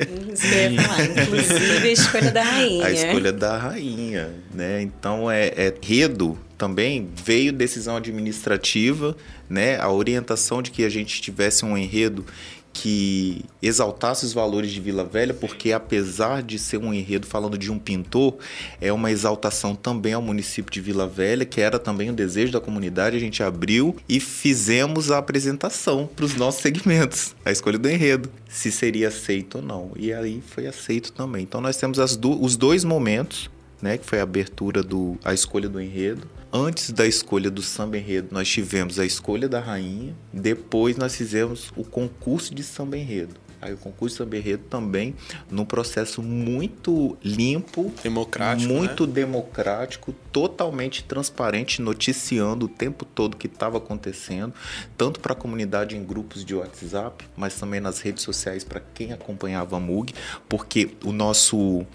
Ia 0.00 0.82
falar. 0.82 1.04
Inclusive 1.22 1.88
a 1.88 1.92
escolha 1.92 2.30
da 2.30 2.42
rainha. 2.42 2.86
A 2.86 2.90
escolha 2.90 3.32
da 3.32 3.56
rainha, 3.56 4.30
né? 4.52 4.82
Então 4.82 5.30
é, 5.30 5.52
é 5.56 5.72
enredo 5.92 6.38
também 6.62 7.08
veio 7.24 7.52
decisão 7.52 7.96
administrativa, 7.96 9.16
né? 9.50 9.80
A 9.80 9.90
orientação 9.90 10.62
de 10.62 10.70
que 10.70 10.84
a 10.84 10.88
gente 10.88 11.20
tivesse 11.20 11.64
um 11.64 11.76
enredo 11.76 12.24
que 12.72 13.44
exaltasse 13.60 14.24
os 14.24 14.32
valores 14.32 14.70
de 14.70 14.80
Vila 14.80 15.04
Velha, 15.04 15.34
porque 15.34 15.72
apesar 15.72 16.40
de 16.40 16.60
ser 16.60 16.78
um 16.78 16.94
enredo 16.94 17.26
falando 17.26 17.58
de 17.58 17.70
um 17.70 17.78
pintor, 17.80 18.36
é 18.80 18.92
uma 18.92 19.10
exaltação 19.10 19.74
também 19.74 20.12
ao 20.12 20.22
município 20.22 20.72
de 20.72 20.80
Vila 20.80 21.06
Velha, 21.06 21.44
que 21.44 21.60
era 21.60 21.80
também 21.80 22.08
o 22.10 22.12
desejo 22.12 22.52
da 22.52 22.60
comunidade. 22.60 23.16
A 23.16 23.20
gente 23.20 23.42
abriu 23.42 23.96
e 24.08 24.20
fizemos 24.20 25.10
a 25.10 25.18
apresentação 25.18 26.08
para 26.14 26.24
os 26.24 26.36
nossos 26.36 26.62
segmentos, 26.62 27.34
a 27.44 27.50
escolha 27.50 27.76
do 27.76 27.90
enredo, 27.90 28.30
se 28.48 28.70
seria 28.70 29.08
aceito 29.08 29.56
ou 29.56 29.62
não. 29.62 29.90
E 29.96 30.12
aí 30.12 30.40
foi 30.46 30.68
aceito 30.68 31.12
também. 31.12 31.42
Então 31.42 31.60
nós 31.60 31.76
temos 31.76 32.16
du- 32.16 32.40
os 32.40 32.56
dois 32.56 32.84
momentos 32.84 33.50
né, 33.82 33.98
que 33.98 34.06
foi 34.06 34.20
a 34.20 34.22
abertura 34.22 34.80
do 34.80 35.18
a 35.24 35.34
escolha 35.34 35.68
do 35.68 35.80
enredo. 35.80 36.24
Antes 36.54 36.90
da 36.90 37.06
escolha 37.06 37.50
do 37.50 37.62
samba 37.62 37.96
enredo, 37.96 38.28
nós 38.30 38.46
tivemos 38.46 38.98
a 38.98 39.06
escolha 39.06 39.48
da 39.48 39.58
rainha. 39.58 40.14
Depois 40.30 40.98
nós 40.98 41.16
fizemos 41.16 41.72
o 41.74 41.82
concurso 41.82 42.54
de 42.54 42.62
samba 42.62 42.98
enredo. 42.98 43.40
Aí 43.62 43.72
o 43.72 43.76
concurso 43.76 44.16
de 44.16 44.18
samba 44.18 44.36
enredo 44.36 44.64
também 44.68 45.14
num 45.48 45.64
processo 45.64 46.20
muito 46.20 47.16
limpo, 47.22 47.92
Democrático, 48.02 48.72
muito 48.72 49.06
democrático, 49.06 50.12
totalmente 50.32 51.04
transparente, 51.04 51.80
noticiando 51.80 52.66
o 52.66 52.68
tempo 52.68 53.04
todo 53.04 53.34
o 53.34 53.36
que 53.36 53.46
estava 53.46 53.78
acontecendo, 53.78 54.52
tanto 54.98 55.20
para 55.20 55.32
a 55.32 55.36
comunidade 55.36 55.96
em 55.96 56.04
grupos 56.04 56.44
de 56.44 56.56
WhatsApp, 56.56 57.24
mas 57.36 57.54
também 57.54 57.78
nas 57.78 58.00
redes 58.00 58.24
sociais 58.24 58.64
para 58.64 58.80
quem 58.80 59.12
acompanhava 59.12 59.76
a 59.76 59.80
MUG, 59.80 60.12
porque 60.48 60.90
o 61.04 61.12
nosso 61.12 61.86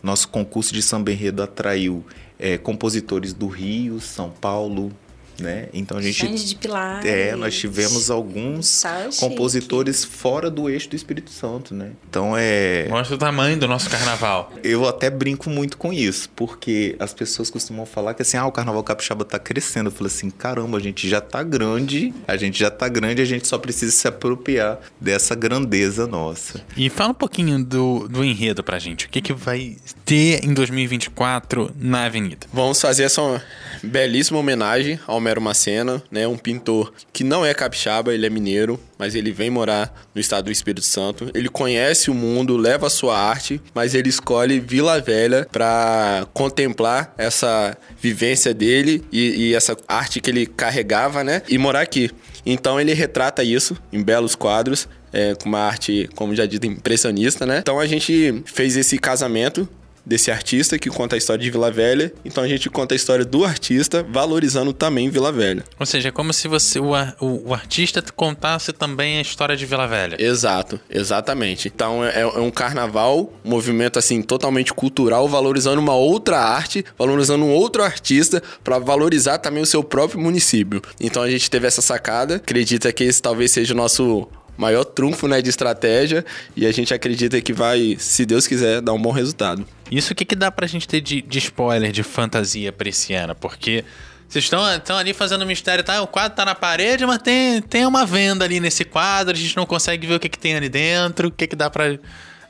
nosso 0.00 0.28
concurso 0.28 0.72
de 0.72 0.82
samba 0.82 1.10
enredo 1.10 1.42
atraiu 1.42 2.04
eh, 2.38 2.56
compositores 2.56 3.32
do 3.32 3.48
Rio, 3.48 3.98
São 4.00 4.30
Paulo, 4.30 4.92
né? 5.40 5.68
Então 5.72 5.98
a 5.98 6.02
gente 6.02 6.14
Xande 6.14 6.44
de 6.44 6.54
Pilares. 6.56 7.04
é, 7.08 7.34
nós 7.36 7.54
tivemos 7.56 8.10
alguns 8.10 8.80
Tá 8.82 9.10
chique. 9.10 9.20
compositores 9.20 10.04
fora 10.04 10.50
do 10.50 10.68
eixo 10.68 10.88
do 10.90 10.96
Espírito 10.96 11.30
Santo, 11.30 11.74
né? 11.74 11.90
Então 12.08 12.34
é 12.36 12.86
Mostra 12.88 13.14
o 13.16 13.18
tamanho 13.18 13.58
do 13.58 13.66
nosso 13.68 13.88
carnaval. 13.90 14.52
eu 14.62 14.86
até 14.88 15.10
brinco 15.10 15.48
muito 15.50 15.76
com 15.76 15.92
isso, 15.92 16.28
porque 16.34 16.96
as 16.98 17.12
pessoas 17.14 17.50
costumam 17.50 17.84
falar 17.86 18.14
que 18.14 18.22
assim, 18.22 18.36
ah, 18.36 18.46
o 18.46 18.52
carnaval 18.52 18.82
capixaba 18.82 19.24
tá 19.24 19.38
crescendo. 19.38 19.88
Eu 19.88 19.92
falo 19.92 20.06
assim, 20.06 20.30
caramba, 20.30 20.78
a 20.78 20.80
gente 20.80 21.08
já 21.08 21.20
tá 21.20 21.42
grande, 21.42 22.12
a 22.26 22.36
gente 22.36 22.58
já 22.58 22.70
tá 22.70 22.88
grande, 22.88 23.20
a 23.22 23.24
gente 23.24 23.46
só 23.46 23.58
precisa 23.58 23.92
se 23.92 24.06
apropriar 24.08 24.78
dessa 25.00 25.34
grandeza 25.34 26.06
nossa. 26.06 26.60
E 26.76 26.88
fala 26.88 27.10
um 27.10 27.14
pouquinho 27.14 27.62
do, 27.64 28.08
do 28.08 28.24
enredo 28.24 28.62
pra 28.64 28.78
gente. 28.78 29.06
O 29.06 29.08
que, 29.08 29.20
que 29.20 29.32
vai 29.32 29.76
ter 30.04 30.44
em 30.44 30.52
2024 30.54 31.70
na 31.78 32.04
Avenida? 32.06 32.46
Vamos 32.52 32.80
fazer 32.80 33.04
essa 33.04 33.42
belíssima 33.82 34.38
homenagem 34.38 34.98
ao 35.06 35.20
Homero 35.26 35.40
Macena, 35.40 36.00
né? 36.08 36.26
Um 36.28 36.38
pintor 36.38 36.92
que 37.12 37.24
não 37.24 37.44
é 37.44 37.52
capixaba, 37.52 38.14
ele 38.14 38.24
é 38.24 38.30
mineiro, 38.30 38.78
mas 38.96 39.16
ele 39.16 39.32
vem 39.32 39.50
morar 39.50 39.92
no 40.14 40.20
estado 40.20 40.44
do 40.44 40.52
Espírito 40.52 40.84
Santo. 40.84 41.28
Ele 41.34 41.48
conhece 41.48 42.12
o 42.12 42.14
mundo, 42.14 42.56
leva 42.56 42.86
a 42.86 42.90
sua 42.90 43.18
arte, 43.18 43.60
mas 43.74 43.94
ele 43.94 44.08
escolhe 44.08 44.60
Vila 44.60 45.00
Velha 45.00 45.46
para 45.50 46.28
contemplar 46.32 47.12
essa 47.18 47.76
vivência 48.00 48.54
dele 48.54 49.04
e, 49.10 49.48
e 49.48 49.54
essa 49.54 49.76
arte 49.88 50.20
que 50.20 50.30
ele 50.30 50.46
carregava, 50.46 51.24
né? 51.24 51.42
E 51.48 51.58
morar 51.58 51.80
aqui. 51.80 52.08
Então 52.44 52.80
ele 52.80 52.94
retrata 52.94 53.42
isso 53.42 53.76
em 53.92 54.00
belos 54.00 54.36
quadros, 54.36 54.88
é, 55.12 55.34
com 55.34 55.48
uma 55.48 55.58
arte, 55.58 56.08
como 56.14 56.36
já 56.36 56.46
dito, 56.46 56.66
impressionista, 56.66 57.44
né? 57.44 57.58
Então 57.58 57.80
a 57.80 57.86
gente 57.86 58.42
fez 58.46 58.76
esse 58.76 58.96
casamento 58.96 59.68
desse 60.06 60.30
artista 60.30 60.78
que 60.78 60.88
conta 60.88 61.16
a 61.16 61.18
história 61.18 61.42
de 61.42 61.50
Vila 61.50 61.70
Velha. 61.70 62.12
Então 62.24 62.44
a 62.44 62.48
gente 62.48 62.70
conta 62.70 62.94
a 62.94 62.96
história 62.96 63.24
do 63.24 63.44
artista, 63.44 64.06
valorizando 64.08 64.72
também 64.72 65.10
Vila 65.10 65.32
Velha. 65.32 65.64
Ou 65.78 65.84
seja, 65.84 66.08
é 66.08 66.12
como 66.12 66.32
se 66.32 66.46
você 66.46 66.78
o, 66.78 66.92
o, 67.20 67.48
o 67.48 67.54
artista 67.54 68.00
contasse 68.14 68.72
também 68.72 69.18
a 69.18 69.20
história 69.20 69.56
de 69.56 69.66
Vila 69.66 69.88
Velha. 69.88 70.16
Exato, 70.20 70.78
exatamente. 70.88 71.68
Então 71.68 72.04
é, 72.04 72.20
é 72.20 72.26
um 72.26 72.50
carnaval, 72.50 73.32
um 73.44 73.50
movimento 73.50 73.98
assim 73.98 74.22
totalmente 74.22 74.72
cultural, 74.72 75.28
valorizando 75.28 75.80
uma 75.80 75.94
outra 75.94 76.38
arte, 76.38 76.84
valorizando 76.96 77.44
um 77.44 77.50
outro 77.50 77.82
artista 77.82 78.42
para 78.62 78.78
valorizar 78.78 79.38
também 79.38 79.62
o 79.62 79.66
seu 79.66 79.82
próprio 79.82 80.20
município. 80.20 80.80
Então 81.00 81.22
a 81.22 81.30
gente 81.30 81.50
teve 81.50 81.66
essa 81.66 81.82
sacada, 81.82 82.36
acredita 82.36 82.92
que 82.92 83.04
esse 83.04 83.20
talvez 83.20 83.50
seja 83.50 83.74
o 83.74 83.76
nosso 83.76 84.28
maior 84.56 84.84
trunfo, 84.84 85.28
né, 85.28 85.42
de 85.42 85.50
estratégia, 85.50 86.24
e 86.54 86.66
a 86.66 86.72
gente 86.72 86.92
acredita 86.92 87.40
que 87.40 87.52
vai, 87.52 87.96
se 87.98 88.24
Deus 88.24 88.46
quiser, 88.46 88.80
dar 88.80 88.92
um 88.92 89.00
bom 89.00 89.12
resultado. 89.12 89.66
Isso 89.90 90.12
o 90.12 90.16
que, 90.16 90.24
que 90.24 90.34
dá 90.34 90.50
pra 90.50 90.66
gente 90.66 90.88
ter 90.88 91.00
de, 91.00 91.22
de 91.22 91.38
spoiler 91.38 91.92
de 91.92 92.02
fantasia 92.02 92.72
pra 92.72 92.88
esse 92.88 93.14
ano? 93.14 93.34
Porque 93.34 93.84
vocês 94.28 94.44
estão, 94.44 94.74
estão 94.74 94.96
ali 94.96 95.14
fazendo 95.14 95.46
mistério, 95.46 95.84
tá? 95.84 96.02
O 96.02 96.06
quadro 96.06 96.36
tá 96.36 96.44
na 96.44 96.54
parede, 96.54 97.06
mas 97.06 97.18
tem, 97.18 97.62
tem 97.62 97.86
uma 97.86 98.04
venda 98.04 98.44
ali 98.44 98.58
nesse 98.58 98.84
quadro, 98.84 99.34
a 99.34 99.38
gente 99.38 99.56
não 99.56 99.66
consegue 99.66 100.06
ver 100.06 100.14
o 100.14 100.20
que, 100.20 100.28
que 100.28 100.38
tem 100.38 100.56
ali 100.56 100.68
dentro, 100.68 101.28
o 101.28 101.30
que, 101.30 101.46
que 101.46 101.56
dá 101.56 101.70
pra 101.70 101.96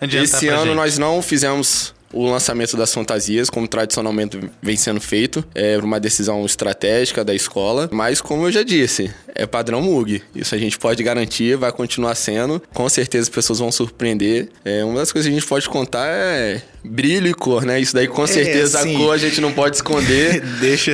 adiantar 0.00 0.24
Esse 0.24 0.48
ano 0.48 0.64
gente? 0.66 0.74
nós 0.74 0.98
não 0.98 1.20
fizemos 1.20 1.94
o 2.16 2.30
lançamento 2.30 2.76
das 2.76 2.92
fantasias, 2.92 3.50
como 3.50 3.68
tradicionalmente 3.68 4.40
vem 4.62 4.76
sendo 4.76 5.00
feito, 5.00 5.44
é 5.54 5.76
uma 5.76 6.00
decisão 6.00 6.44
estratégica 6.46 7.22
da 7.22 7.34
escola, 7.34 7.88
mas 7.92 8.22
como 8.22 8.46
eu 8.46 8.52
já 8.52 8.62
disse, 8.62 9.10
é 9.34 9.46
padrão 9.46 9.82
MUG. 9.82 10.22
Isso 10.34 10.54
a 10.54 10.58
gente 10.58 10.78
pode 10.78 11.02
garantir, 11.02 11.56
vai 11.56 11.70
continuar 11.70 12.14
sendo. 12.14 12.62
Com 12.72 12.88
certeza 12.88 13.24
as 13.24 13.28
pessoas 13.28 13.58
vão 13.58 13.70
surpreender. 13.70 14.48
É, 14.64 14.82
uma 14.82 15.00
das 15.00 15.12
coisas 15.12 15.28
que 15.28 15.36
a 15.36 15.38
gente 15.38 15.48
pode 15.48 15.68
contar 15.68 16.06
é 16.08 16.62
brilho 16.82 17.28
e 17.28 17.34
cor, 17.34 17.64
né? 17.64 17.80
Isso 17.80 17.92
daí 17.92 18.06
com 18.06 18.26
certeza 18.26 18.80
sim. 18.82 18.94
a 18.94 18.98
cor 18.98 19.14
a 19.14 19.18
gente 19.18 19.40
não 19.40 19.52
pode 19.52 19.76
esconder. 19.76 20.40
deixa, 20.60 20.92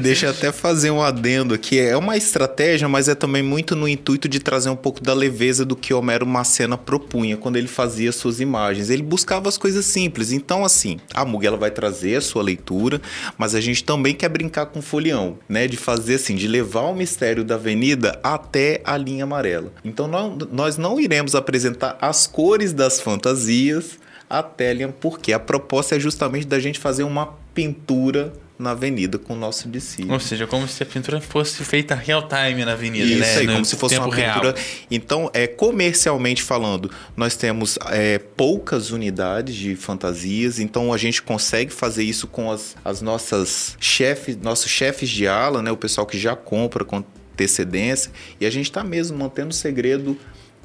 deixa 0.00 0.26
eu 0.26 0.30
até 0.30 0.52
fazer 0.52 0.90
um 0.90 1.00
adendo 1.00 1.54
aqui. 1.54 1.78
É 1.78 1.96
uma 1.96 2.16
estratégia, 2.16 2.88
mas 2.88 3.08
é 3.08 3.14
também 3.14 3.42
muito 3.42 3.74
no 3.74 3.88
intuito 3.88 4.28
de 4.28 4.40
trazer 4.40 4.68
um 4.68 4.76
pouco 4.76 5.02
da 5.02 5.14
leveza 5.14 5.64
do 5.64 5.76
que 5.76 5.94
Homero 5.94 6.26
Macena 6.26 6.76
propunha 6.76 7.36
quando 7.36 7.56
ele 7.56 7.68
fazia 7.68 8.12
suas 8.12 8.40
imagens. 8.40 8.90
Ele 8.90 9.02
buscava 9.02 9.48
as 9.48 9.56
coisas 9.56 9.86
simples. 9.86 10.32
Então, 10.34 10.64
assim, 10.64 10.98
a 11.14 11.24
Mug 11.24 11.46
ela 11.46 11.56
vai 11.56 11.70
trazer 11.70 12.16
a 12.16 12.20
sua 12.20 12.42
leitura, 12.42 13.00
mas 13.38 13.54
a 13.54 13.60
gente 13.60 13.84
também 13.84 14.14
quer 14.14 14.28
brincar 14.28 14.66
com 14.66 14.80
o 14.80 14.82
folião, 14.82 15.38
né? 15.48 15.66
De 15.66 15.76
fazer 15.76 16.16
assim, 16.16 16.34
de 16.34 16.48
levar 16.48 16.82
o 16.82 16.94
mistério 16.94 17.44
da 17.44 17.54
avenida 17.54 18.18
até 18.22 18.80
a 18.84 18.96
linha 18.96 19.24
amarela. 19.24 19.72
Então, 19.84 20.06
não- 20.08 20.36
nós 20.52 20.76
não 20.76 20.98
iremos 21.00 21.34
apresentar 21.34 21.96
as 22.00 22.26
cores 22.26 22.72
das 22.72 23.00
fantasias 23.00 23.98
a 24.28 24.42
linha, 24.42 24.92
porque 25.00 25.32
a 25.32 25.38
proposta 25.38 25.96
é 25.96 26.00
justamente 26.00 26.46
da 26.46 26.58
gente 26.58 26.78
fazer 26.78 27.02
uma 27.04 27.34
pintura 27.54 28.32
na 28.58 28.70
avenida 28.70 29.18
com 29.18 29.34
o 29.34 29.36
nosso 29.36 29.68
discípulo. 29.68 30.14
Ou 30.14 30.20
seja, 30.20 30.46
como 30.46 30.68
se 30.68 30.82
a 30.82 30.86
pintura 30.86 31.20
fosse 31.20 31.64
feita 31.64 31.94
real 31.94 32.28
time 32.28 32.64
na 32.64 32.72
avenida, 32.72 33.04
Isso 33.04 33.18
né? 33.20 33.36
aí, 33.38 33.46
No 33.46 33.52
como 33.54 33.64
se 33.64 33.76
fosse 33.76 33.98
uma 33.98 34.14
real. 34.14 34.34
pintura. 34.34 34.54
Então, 34.90 35.28
é, 35.34 35.46
comercialmente 35.46 36.42
falando, 36.42 36.90
nós 37.16 37.36
temos 37.36 37.78
é, 37.90 38.18
poucas 38.18 38.90
unidades 38.90 39.56
de 39.56 39.74
fantasias, 39.74 40.60
então 40.60 40.92
a 40.92 40.96
gente 40.96 41.20
consegue 41.20 41.72
fazer 41.72 42.04
isso 42.04 42.28
com 42.28 42.50
as, 42.50 42.76
as 42.84 43.02
nossas 43.02 43.76
chefes, 43.80 44.36
nossos 44.36 44.70
chefes 44.70 45.10
de 45.10 45.26
ala, 45.26 45.60
né? 45.60 45.72
O 45.72 45.76
pessoal 45.76 46.06
que 46.06 46.18
já 46.18 46.36
compra 46.36 46.84
com 46.84 47.02
antecedência, 47.32 48.12
e 48.40 48.46
a 48.46 48.50
gente 48.50 48.66
está 48.66 48.84
mesmo 48.84 49.18
mantendo 49.18 49.48
o 49.50 49.54
segredo 49.54 50.16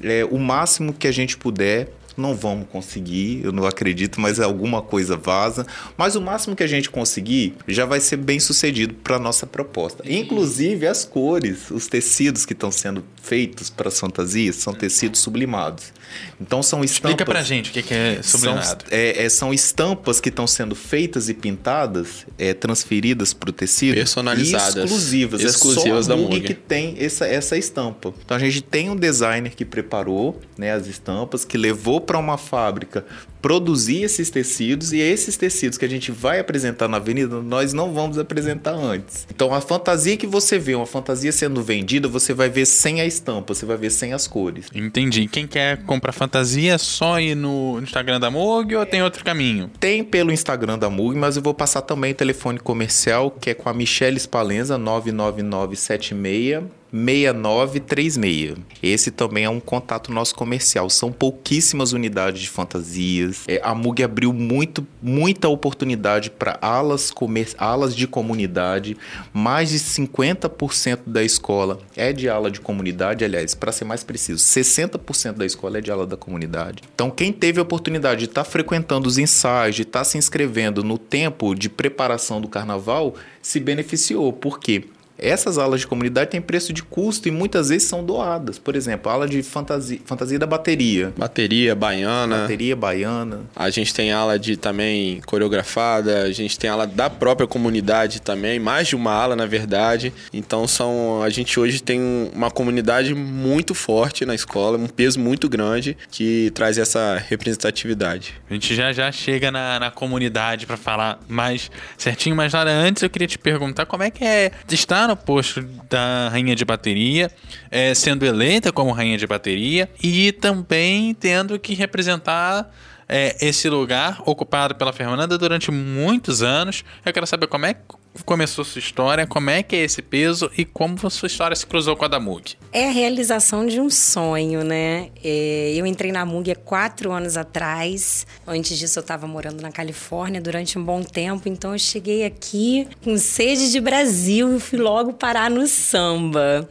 é, 0.02 0.24
o 0.24 0.38
máximo 0.38 0.92
que 0.92 1.06
a 1.06 1.12
gente 1.12 1.36
puder. 1.36 1.88
Não 2.16 2.34
vamos 2.34 2.66
conseguir, 2.70 3.40
eu 3.44 3.52
não 3.52 3.66
acredito, 3.66 4.20
mas 4.20 4.40
alguma 4.40 4.82
coisa 4.82 5.16
vaza. 5.16 5.66
Mas 5.96 6.16
o 6.16 6.20
máximo 6.20 6.56
que 6.56 6.62
a 6.62 6.66
gente 6.66 6.90
conseguir 6.90 7.54
já 7.66 7.84
vai 7.84 8.00
ser 8.00 8.16
bem 8.16 8.40
sucedido 8.40 8.94
para 8.94 9.18
nossa 9.18 9.46
proposta. 9.46 10.02
Inclusive 10.06 10.86
as 10.86 11.04
cores, 11.04 11.70
os 11.70 11.86
tecidos 11.86 12.44
que 12.44 12.52
estão 12.52 12.70
sendo 12.70 13.04
feitos 13.22 13.70
para 13.70 13.88
as 13.88 13.98
fantasias 13.98 14.56
são 14.56 14.72
tecidos 14.74 15.20
sublimados. 15.20 15.92
Então 16.40 16.62
são 16.62 16.82
estampas. 16.82 17.10
Explica 17.12 17.24
pra 17.24 17.42
gente 17.42 17.70
o 17.70 17.72
que, 17.72 17.94
é 17.94 18.20
São, 18.22 18.40
sublimado. 18.40 18.84
é, 18.90 19.24
é, 19.24 19.28
são 19.28 19.52
estampas 19.54 20.20
que 20.20 20.28
estão 20.28 20.46
sendo 20.46 20.74
feitas 20.74 21.28
e 21.28 21.34
pintadas, 21.34 22.26
é, 22.38 22.52
transferidas 22.54 23.32
para 23.32 23.50
o 23.50 23.52
tecido. 23.52 23.94
Personalizadas. 23.94 24.84
exclusivas. 24.84 25.42
Exclusivas 25.42 26.06
é 26.06 26.08
só 26.08 26.08
da 26.08 26.14
a 26.14 26.16
Mug. 26.16 26.40
que 26.40 26.54
tem 26.54 26.96
essa, 26.98 27.26
essa 27.26 27.56
estampa. 27.56 28.12
Então 28.24 28.36
a 28.36 28.40
gente 28.40 28.62
tem 28.62 28.90
um 28.90 28.96
designer 28.96 29.54
que 29.54 29.64
preparou 29.64 30.40
né, 30.56 30.72
as 30.72 30.86
estampas, 30.86 31.44
que 31.44 31.56
levou 31.56 31.99
para 32.00 32.18
uma 32.18 32.38
fábrica 32.38 33.04
produzir 33.40 34.02
esses 34.02 34.30
tecidos 34.30 34.92
e 34.92 34.98
esses 34.98 35.36
tecidos 35.36 35.78
que 35.78 35.84
a 35.84 35.88
gente 35.88 36.12
vai 36.12 36.38
apresentar 36.38 36.88
na 36.88 36.98
avenida, 36.98 37.40
nós 37.40 37.72
não 37.72 37.92
vamos 37.92 38.18
apresentar 38.18 38.72
antes. 38.72 39.26
Então 39.30 39.54
a 39.54 39.60
fantasia 39.60 40.16
que 40.16 40.26
você 40.26 40.58
vê, 40.58 40.74
uma 40.74 40.86
fantasia 40.86 41.32
sendo 41.32 41.62
vendida, 41.62 42.08
você 42.08 42.34
vai 42.34 42.48
ver 42.48 42.66
sem 42.66 43.00
a 43.00 43.06
estampa, 43.06 43.54
você 43.54 43.64
vai 43.64 43.76
ver 43.76 43.90
sem 43.90 44.12
as 44.12 44.26
cores. 44.26 44.66
Entendi. 44.74 45.26
Quem 45.26 45.46
quer 45.46 45.82
comprar 45.84 46.12
fantasia 46.12 46.74
é 46.74 46.78
só 46.78 47.20
ir 47.20 47.34
no 47.34 47.80
Instagram 47.82 48.20
da 48.20 48.30
Mog 48.30 48.74
ou 48.74 48.86
tem 48.86 49.02
outro 49.02 49.24
caminho? 49.24 49.70
Tem 49.80 50.04
pelo 50.04 50.32
Instagram 50.32 50.78
da 50.78 50.90
Mug, 50.90 51.16
mas 51.16 51.36
eu 51.36 51.42
vou 51.42 51.54
passar 51.54 51.82
também 51.82 52.12
o 52.12 52.14
telefone 52.14 52.58
comercial, 52.58 53.30
que 53.30 53.50
é 53.50 53.54
com 53.54 53.68
a 53.68 53.74
Michelle 53.74 54.18
Spalenza, 54.18 54.76
99976 54.76 56.79
6936. 56.92 58.56
Esse 58.82 59.10
também 59.10 59.44
é 59.44 59.50
um 59.50 59.60
contato 59.60 60.12
nosso 60.12 60.34
comercial. 60.34 60.88
São 60.90 61.12
pouquíssimas 61.12 61.92
unidades 61.92 62.42
de 62.42 62.48
fantasias. 62.48 63.44
É, 63.46 63.60
a 63.62 63.74
Mug 63.74 64.02
abriu 64.02 64.32
muito, 64.32 64.86
muita 65.02 65.48
oportunidade 65.48 66.30
para 66.30 66.58
alas, 66.60 67.12
alas 67.58 67.94
de 67.94 68.06
comunidade. 68.06 68.96
Mais 69.32 69.70
de 69.70 69.78
50% 69.78 71.00
da 71.06 71.22
escola 71.22 71.78
é 71.96 72.12
de 72.12 72.28
ala 72.28 72.50
de 72.50 72.60
comunidade. 72.60 73.24
Aliás, 73.24 73.54
para 73.54 73.72
ser 73.72 73.84
mais 73.84 74.02
preciso, 74.02 74.42
60% 74.44 75.34
da 75.34 75.46
escola 75.46 75.78
é 75.78 75.80
de 75.80 75.90
ala 75.90 76.06
da 76.06 76.16
comunidade. 76.16 76.82
Então, 76.94 77.10
quem 77.10 77.32
teve 77.32 77.58
a 77.58 77.62
oportunidade 77.62 78.20
de 78.20 78.26
estar 78.26 78.44
frequentando 78.44 79.08
os 79.08 79.18
ensaios, 79.18 79.76
de 79.76 79.82
estar 79.82 80.04
se 80.04 80.18
inscrevendo 80.18 80.82
no 80.82 80.98
tempo 80.98 81.54
de 81.54 81.68
preparação 81.68 82.40
do 82.40 82.48
carnaval, 82.48 83.14
se 83.42 83.60
beneficiou. 83.60 84.32
Por 84.32 84.58
quê? 84.58 84.84
Essas 85.20 85.58
aulas 85.58 85.80
de 85.80 85.86
comunidade 85.86 86.30
têm 86.30 86.40
preço 86.40 86.72
de 86.72 86.82
custo 86.82 87.28
e 87.28 87.30
muitas 87.30 87.68
vezes 87.68 87.88
são 87.88 88.04
doadas. 88.04 88.58
Por 88.58 88.74
exemplo, 88.74 89.10
a 89.10 89.14
aula 89.14 89.28
de 89.28 89.42
fantasia, 89.42 89.98
fantasia 90.04 90.38
da 90.38 90.46
bateria. 90.46 91.12
Bateria, 91.16 91.74
baiana. 91.74 92.38
Bateria 92.38 92.74
baiana. 92.74 93.40
A 93.54 93.68
gente 93.70 93.92
tem 93.92 94.12
ala 94.12 94.38
de 94.38 94.56
também 94.56 95.20
coreografada, 95.26 96.22
a 96.22 96.32
gente 96.32 96.58
tem 96.58 96.70
ala 96.70 96.86
da 96.86 97.10
própria 97.10 97.46
comunidade 97.46 98.22
também, 98.22 98.58
mais 98.58 98.88
de 98.88 98.96
uma 98.96 99.12
ala 99.12 99.36
na 99.36 99.46
verdade. 99.46 100.12
Então 100.32 100.66
são, 100.66 101.22
a 101.22 101.28
gente 101.28 101.60
hoje 101.60 101.82
tem 101.82 102.00
uma 102.34 102.50
comunidade 102.50 103.14
muito 103.14 103.74
forte 103.74 104.24
na 104.24 104.34
escola, 104.34 104.78
um 104.78 104.86
peso 104.86 105.20
muito 105.20 105.48
grande 105.48 105.96
que 106.10 106.50
traz 106.54 106.78
essa 106.78 107.22
representatividade. 107.28 108.34
A 108.48 108.54
gente 108.54 108.74
já 108.74 108.92
já 108.92 109.12
chega 109.12 109.50
na, 109.50 109.78
na 109.78 109.90
comunidade 109.90 110.66
pra 110.66 110.76
falar 110.76 111.20
mais 111.28 111.70
certinho, 111.98 112.34
mas 112.34 112.52
nada 112.52 112.70
antes 112.70 113.02
eu 113.02 113.10
queria 113.10 113.28
te 113.28 113.38
perguntar 113.38 113.86
como 113.86 114.02
é 114.02 114.10
que 114.10 114.24
é 114.24 114.50
estar 114.70 115.09
no 115.10 115.16
posto 115.16 115.62
da 115.88 116.28
rainha 116.28 116.54
de 116.54 116.64
bateria, 116.64 117.30
é, 117.70 117.92
sendo 117.94 118.24
eleita 118.24 118.72
como 118.72 118.92
rainha 118.92 119.18
de 119.18 119.26
bateria 119.26 119.90
e 120.02 120.32
também 120.32 121.12
tendo 121.14 121.58
que 121.58 121.74
representar 121.74 122.72
é, 123.10 123.36
esse 123.40 123.68
lugar 123.68 124.22
ocupado 124.24 124.76
pela 124.76 124.92
Fernanda 124.92 125.36
durante 125.36 125.72
muitos 125.72 126.42
anos. 126.42 126.84
Eu 127.04 127.12
quero 127.12 127.26
saber 127.26 127.48
como 127.48 127.66
é 127.66 127.74
que 127.74 127.80
começou 128.24 128.64
sua 128.64 128.78
história, 128.78 129.26
como 129.26 129.50
é 129.50 129.62
que 129.62 129.74
é 129.74 129.80
esse 129.80 130.00
peso 130.00 130.50
e 130.56 130.64
como 130.64 131.10
sua 131.10 131.26
história 131.26 131.56
se 131.56 131.66
cruzou 131.66 131.96
com 131.96 132.04
a 132.04 132.08
da 132.08 132.20
MUG. 132.20 132.56
É 132.72 132.88
a 132.88 132.92
realização 132.92 133.66
de 133.66 133.80
um 133.80 133.90
sonho, 133.90 134.62
né? 134.62 135.08
É, 135.22 135.72
eu 135.74 135.84
entrei 135.84 136.12
na 136.12 136.24
MUG 136.24 136.52
há 136.52 136.56
quatro 136.56 137.10
anos 137.10 137.36
atrás. 137.36 138.26
Antes 138.46 138.78
disso, 138.78 138.98
eu 138.98 139.02
estava 139.02 139.26
morando 139.26 139.60
na 139.60 139.72
Califórnia 139.72 140.40
durante 140.40 140.78
um 140.78 140.84
bom 140.84 141.02
tempo. 141.02 141.48
Então, 141.48 141.72
eu 141.72 141.78
cheguei 141.78 142.24
aqui 142.24 142.86
com 143.02 143.16
sede 143.18 143.72
de 143.72 143.80
Brasil 143.80 144.56
e 144.56 144.60
fui 144.60 144.78
logo 144.78 145.12
parar 145.12 145.50
no 145.50 145.66
samba. 145.66 146.68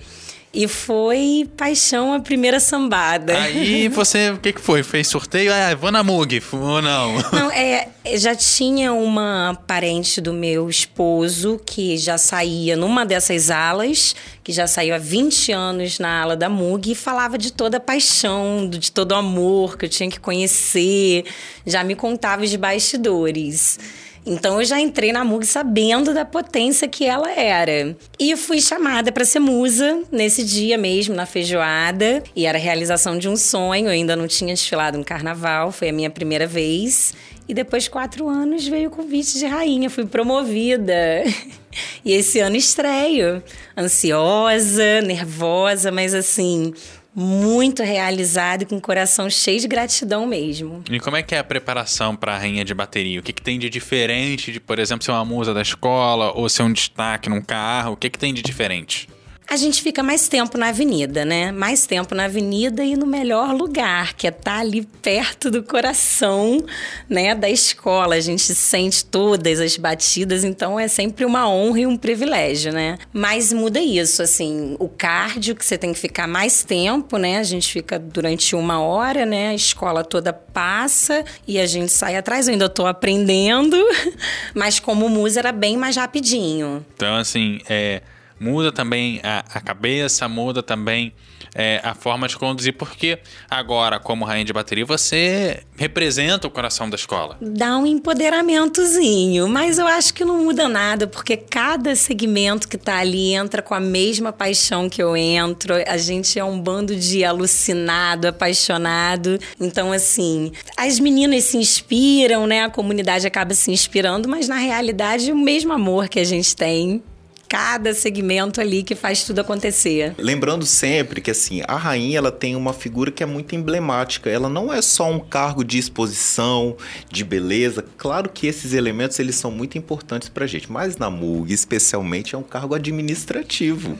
E 0.52 0.68
foi 0.68 1.48
paixão 1.56 2.12
a 2.12 2.20
primeira 2.20 2.60
sambada. 2.60 3.38
Aí 3.40 3.88
você, 3.88 4.32
o 4.32 4.38
que, 4.40 4.54
que 4.54 4.60
foi? 4.60 4.82
Fez 4.82 5.08
sorteio? 5.08 5.54
Ah, 5.54 5.76
vou 5.76 5.92
na 5.92 6.04
MUG, 6.04 6.42
ou 6.52 6.82
não? 6.82 7.14
Não, 7.32 7.52
é, 7.52 7.88
já 8.16 8.36
tinha 8.36 8.92
uma 8.92 9.56
parente 9.68 10.20
do 10.20 10.34
meu 10.34 10.68
esposo 10.68 11.62
que 11.64 11.98
já 11.98 12.18
saía 12.18 12.76
numa 12.76 13.06
dessas 13.06 13.52
alas, 13.52 14.16
que 14.44 14.52
já 14.52 14.66
saiu 14.66 14.96
há 14.96 14.98
20 14.98 15.52
anos 15.52 16.00
na 16.00 16.20
ala 16.20 16.36
da 16.36 16.50
MUG 16.50 16.92
e 16.92 16.96
falava 16.96 17.38
de 17.38 17.54
toda 17.54 17.78
a 17.78 17.80
paixão, 17.80 18.68
de 18.68 18.92
todo 18.92 19.12
o 19.12 19.16
amor 19.16 19.78
que 19.78 19.86
eu 19.86 19.90
tinha 19.90 20.10
que 20.10 20.20
conhecer, 20.20 21.26
já 21.64 21.84
me 21.84 21.94
contava 21.94 22.44
os 22.44 22.56
bastidores. 22.56 23.78
Então 24.26 24.60
eu 24.60 24.66
já 24.66 24.80
entrei 24.80 25.12
na 25.12 25.24
MUG 25.24 25.46
sabendo 25.46 26.14
da 26.14 26.26
potência 26.26 26.88
que 26.88 27.06
ela 27.06 27.32
era. 27.32 27.96
E 28.20 28.36
fui 28.36 28.62
chamada 28.62 29.12
para 29.12 29.26
ser 29.26 29.40
musa 29.40 30.04
nesse 30.12 30.44
dia 30.44 30.78
mesmo, 30.78 31.16
na 31.16 31.26
feijoada. 31.26 32.24
E 32.36 32.46
era 32.46 32.58
a 32.58 32.62
realização 32.62 33.18
de 33.18 33.28
um 33.28 33.36
sonho. 33.36 33.88
Eu 33.88 33.92
ainda 33.92 34.16
não 34.16 34.28
tinha 34.28 34.54
desfilado 34.54 34.98
no 34.98 35.04
carnaval, 35.04 35.72
foi 35.72 35.90
a 35.90 35.94
minha 35.94 36.10
primeira 36.10 36.46
vez. 36.46 37.14
E 37.48 37.54
depois 37.54 37.84
de 37.84 37.90
quatro 37.90 38.30
anos 38.30 38.68
veio 38.68 38.90
o 38.90 38.92
convite 38.92 39.40
de 39.40 39.46
rainha, 39.48 39.90
fui 39.90 40.06
promovida. 40.06 40.94
E 42.04 42.14
esse 42.14 42.40
ano 42.40 42.56
estreio. 42.56 43.44
Ansiosa, 43.78 45.02
nervosa, 45.02 45.92
mas 45.92 46.16
assim, 46.16 46.74
muito 47.14 47.84
realizado 47.84 48.64
e 48.64 48.66
com 48.66 48.78
o 48.78 48.82
coração 48.82 49.30
cheio 49.30 49.60
de 49.60 49.68
gratidão 49.68 50.26
mesmo. 50.26 50.84
E 50.90 51.00
como 51.00 51.18
é 51.18 51.24
que 51.24 51.36
é 51.36 51.40
a 51.40 51.44
preparação 51.44 52.16
para 52.16 52.36
a 52.36 52.38
rainha 52.38 52.64
de 52.64 52.74
bateria? 52.74 53.20
O 53.20 53.24
que, 53.24 53.34
que 53.34 53.42
tem 53.42 53.60
de 53.60 53.70
diferente 53.70 54.52
de, 54.52 54.60
por 54.60 54.80
exemplo, 54.80 55.04
ser 55.04 55.12
uma 55.12 55.26
musa 55.26 55.54
da 55.54 55.62
escola 55.62 56.32
ou 56.34 56.48
ser 56.48 56.64
um 56.64 56.74
destaque 56.74 57.30
num 57.30 57.42
carro? 57.42 57.94
O 57.94 57.98
que, 57.98 58.10
que 58.10 58.20
tem 58.20 58.34
de 58.34 58.42
diferente? 58.42 59.08
A 59.50 59.56
gente 59.56 59.82
fica 59.82 60.04
mais 60.04 60.28
tempo 60.28 60.60
na 60.60 60.68
avenida, 60.68 61.26
né? 61.26 61.52
Mais 61.52 61.88
tempo 61.88 62.14
na 62.14 62.26
avenida 62.26 62.84
e 62.84 62.96
no 62.96 63.08
melhor 63.08 63.52
lugar, 63.52 64.14
que 64.14 64.28
é 64.28 64.30
estar 64.30 64.44
tá 64.44 64.60
ali 64.60 64.84
perto 65.02 65.50
do 65.50 65.64
coração, 65.64 66.64
né, 67.10 67.34
da 67.34 67.50
escola. 67.50 68.14
A 68.14 68.20
gente 68.20 68.54
sente 68.54 69.04
todas 69.04 69.60
as 69.60 69.76
batidas, 69.76 70.44
então 70.44 70.80
é 70.80 70.88
sempre 70.88 71.26
uma 71.26 71.50
honra 71.50 71.80
e 71.80 71.88
um 71.88 71.98
privilégio, 71.98 72.72
né? 72.72 73.00
Mas 73.12 73.52
muda 73.52 73.80
isso, 73.80 74.22
assim, 74.22 74.76
o 74.78 74.88
cardio 74.88 75.56
que 75.56 75.66
você 75.66 75.80
tem 75.80 75.94
que 75.94 76.00
ficar 76.00 76.28
mais 76.28 76.64
tempo, 76.64 77.18
né? 77.18 77.40
A 77.40 77.44
gente 77.44 77.74
fica 77.74 77.98
durante 77.98 78.56
uma 78.56 78.80
hora, 78.80 79.26
né? 79.26 79.50
A 79.50 79.56
escola 79.56 80.04
toda 80.04 80.32
passa 80.32 81.26
e 81.48 81.60
a 81.60 81.66
gente 81.66 81.92
sai 81.92 82.16
atrás. 82.16 82.48
Eu 82.48 82.52
ainda 82.52 82.70
tô 82.70 82.86
aprendendo, 82.86 83.76
mas 84.54 84.80
como 84.80 85.10
musa 85.10 85.40
era 85.40 85.52
bem 85.52 85.76
mais 85.76 85.96
rapidinho. 85.96 86.86
Então, 86.94 87.16
assim, 87.16 87.60
é 87.68 88.04
muda 88.40 88.72
também 88.72 89.20
a, 89.24 89.44
a 89.54 89.62
cabeça, 89.62 90.28
muda 90.28 90.64
também 90.64 91.14
é, 91.54 91.82
a 91.84 91.94
forma 91.94 92.28
de 92.28 92.38
conduzir, 92.38 92.74
porque 92.74 93.20
agora, 93.50 94.00
como 94.00 94.26
rainha 94.26 94.46
de 94.46 94.54
bateria, 94.54 94.86
você 94.86 95.64
representa 95.76 96.48
o 96.48 96.52
coração 96.52 96.90
da 96.90 96.96
escola. 96.96 97.38
Dá 97.42 97.78
um 97.78 97.86
empoderamentozinho, 97.86 99.48
mas 99.48 99.78
eu 99.78 99.88
acho 99.88 100.14
que 100.14 100.26
não 100.26 100.44
muda 100.44 100.68
nada, 100.68 101.08
porque 101.08 101.38
cada 101.38 101.96
segmento 101.96 102.68
que 102.68 102.78
tá 102.78 102.98
ali 102.98 103.34
entra 103.34 103.62
com 103.62 103.74
a 103.74 103.80
mesma 103.80 104.32
paixão 104.32 104.90
que 104.90 105.02
eu 105.02 105.16
entro. 105.16 105.76
A 105.88 105.98
gente 105.98 106.38
é 106.38 106.44
um 106.44 106.60
bando 106.60 106.96
de 106.96 107.24
alucinado, 107.24 108.28
apaixonado. 108.28 109.40
Então, 109.60 109.92
assim, 109.92 110.52
as 110.78 111.00
meninas 111.00 111.46
se 111.46 111.58
inspiram, 111.58 112.46
né? 112.46 112.64
A 112.64 112.70
comunidade 112.70 113.26
acaba 113.26 113.54
se 113.54 113.72
inspirando, 113.72 114.28
mas 114.28 114.48
na 114.48 114.58
realidade, 114.58 115.32
o 115.32 115.38
mesmo 115.38 115.74
amor 115.74 116.08
que 116.10 116.20
a 116.20 116.24
gente 116.24 116.56
tem 116.56 117.02
cada 117.50 117.96
segmento 117.96 118.62
ali 118.62 118.84
que 118.84 118.94
faz 118.94 119.24
tudo 119.24 119.42
acontecer. 119.42 120.14
Lembrando 120.20 120.68
sempre 120.68 121.20
que 121.20 121.32
assim, 121.32 121.64
a 121.68 121.76
rainha 121.76 122.20
ela 122.20 122.32
tem 122.32 122.56
uma 122.56 122.74
figura 122.74 123.12
que 123.12 123.24
é 123.24 123.26
muito 123.26 123.56
emblemática. 123.56 124.30
Ela 124.30 124.48
não 124.48 124.72
é 124.72 124.84
só 124.84 125.10
um 125.10 125.20
cargo 125.20 125.64
de 125.64 125.80
exposição, 125.80 126.78
de 127.10 127.24
beleza. 127.24 127.84
Claro 127.98 128.30
que 128.30 128.46
esses 128.46 128.74
elementos 128.74 129.20
eles 129.20 129.36
são 129.36 129.50
muito 129.50 129.78
importantes 129.80 130.30
pra 130.30 130.46
gente, 130.46 130.72
mas 130.72 130.98
na 130.98 131.10
MUG 131.10 131.52
especialmente 131.52 132.36
é 132.36 132.38
um 132.38 132.44
cargo 132.44 132.76
administrativo. 132.76 133.98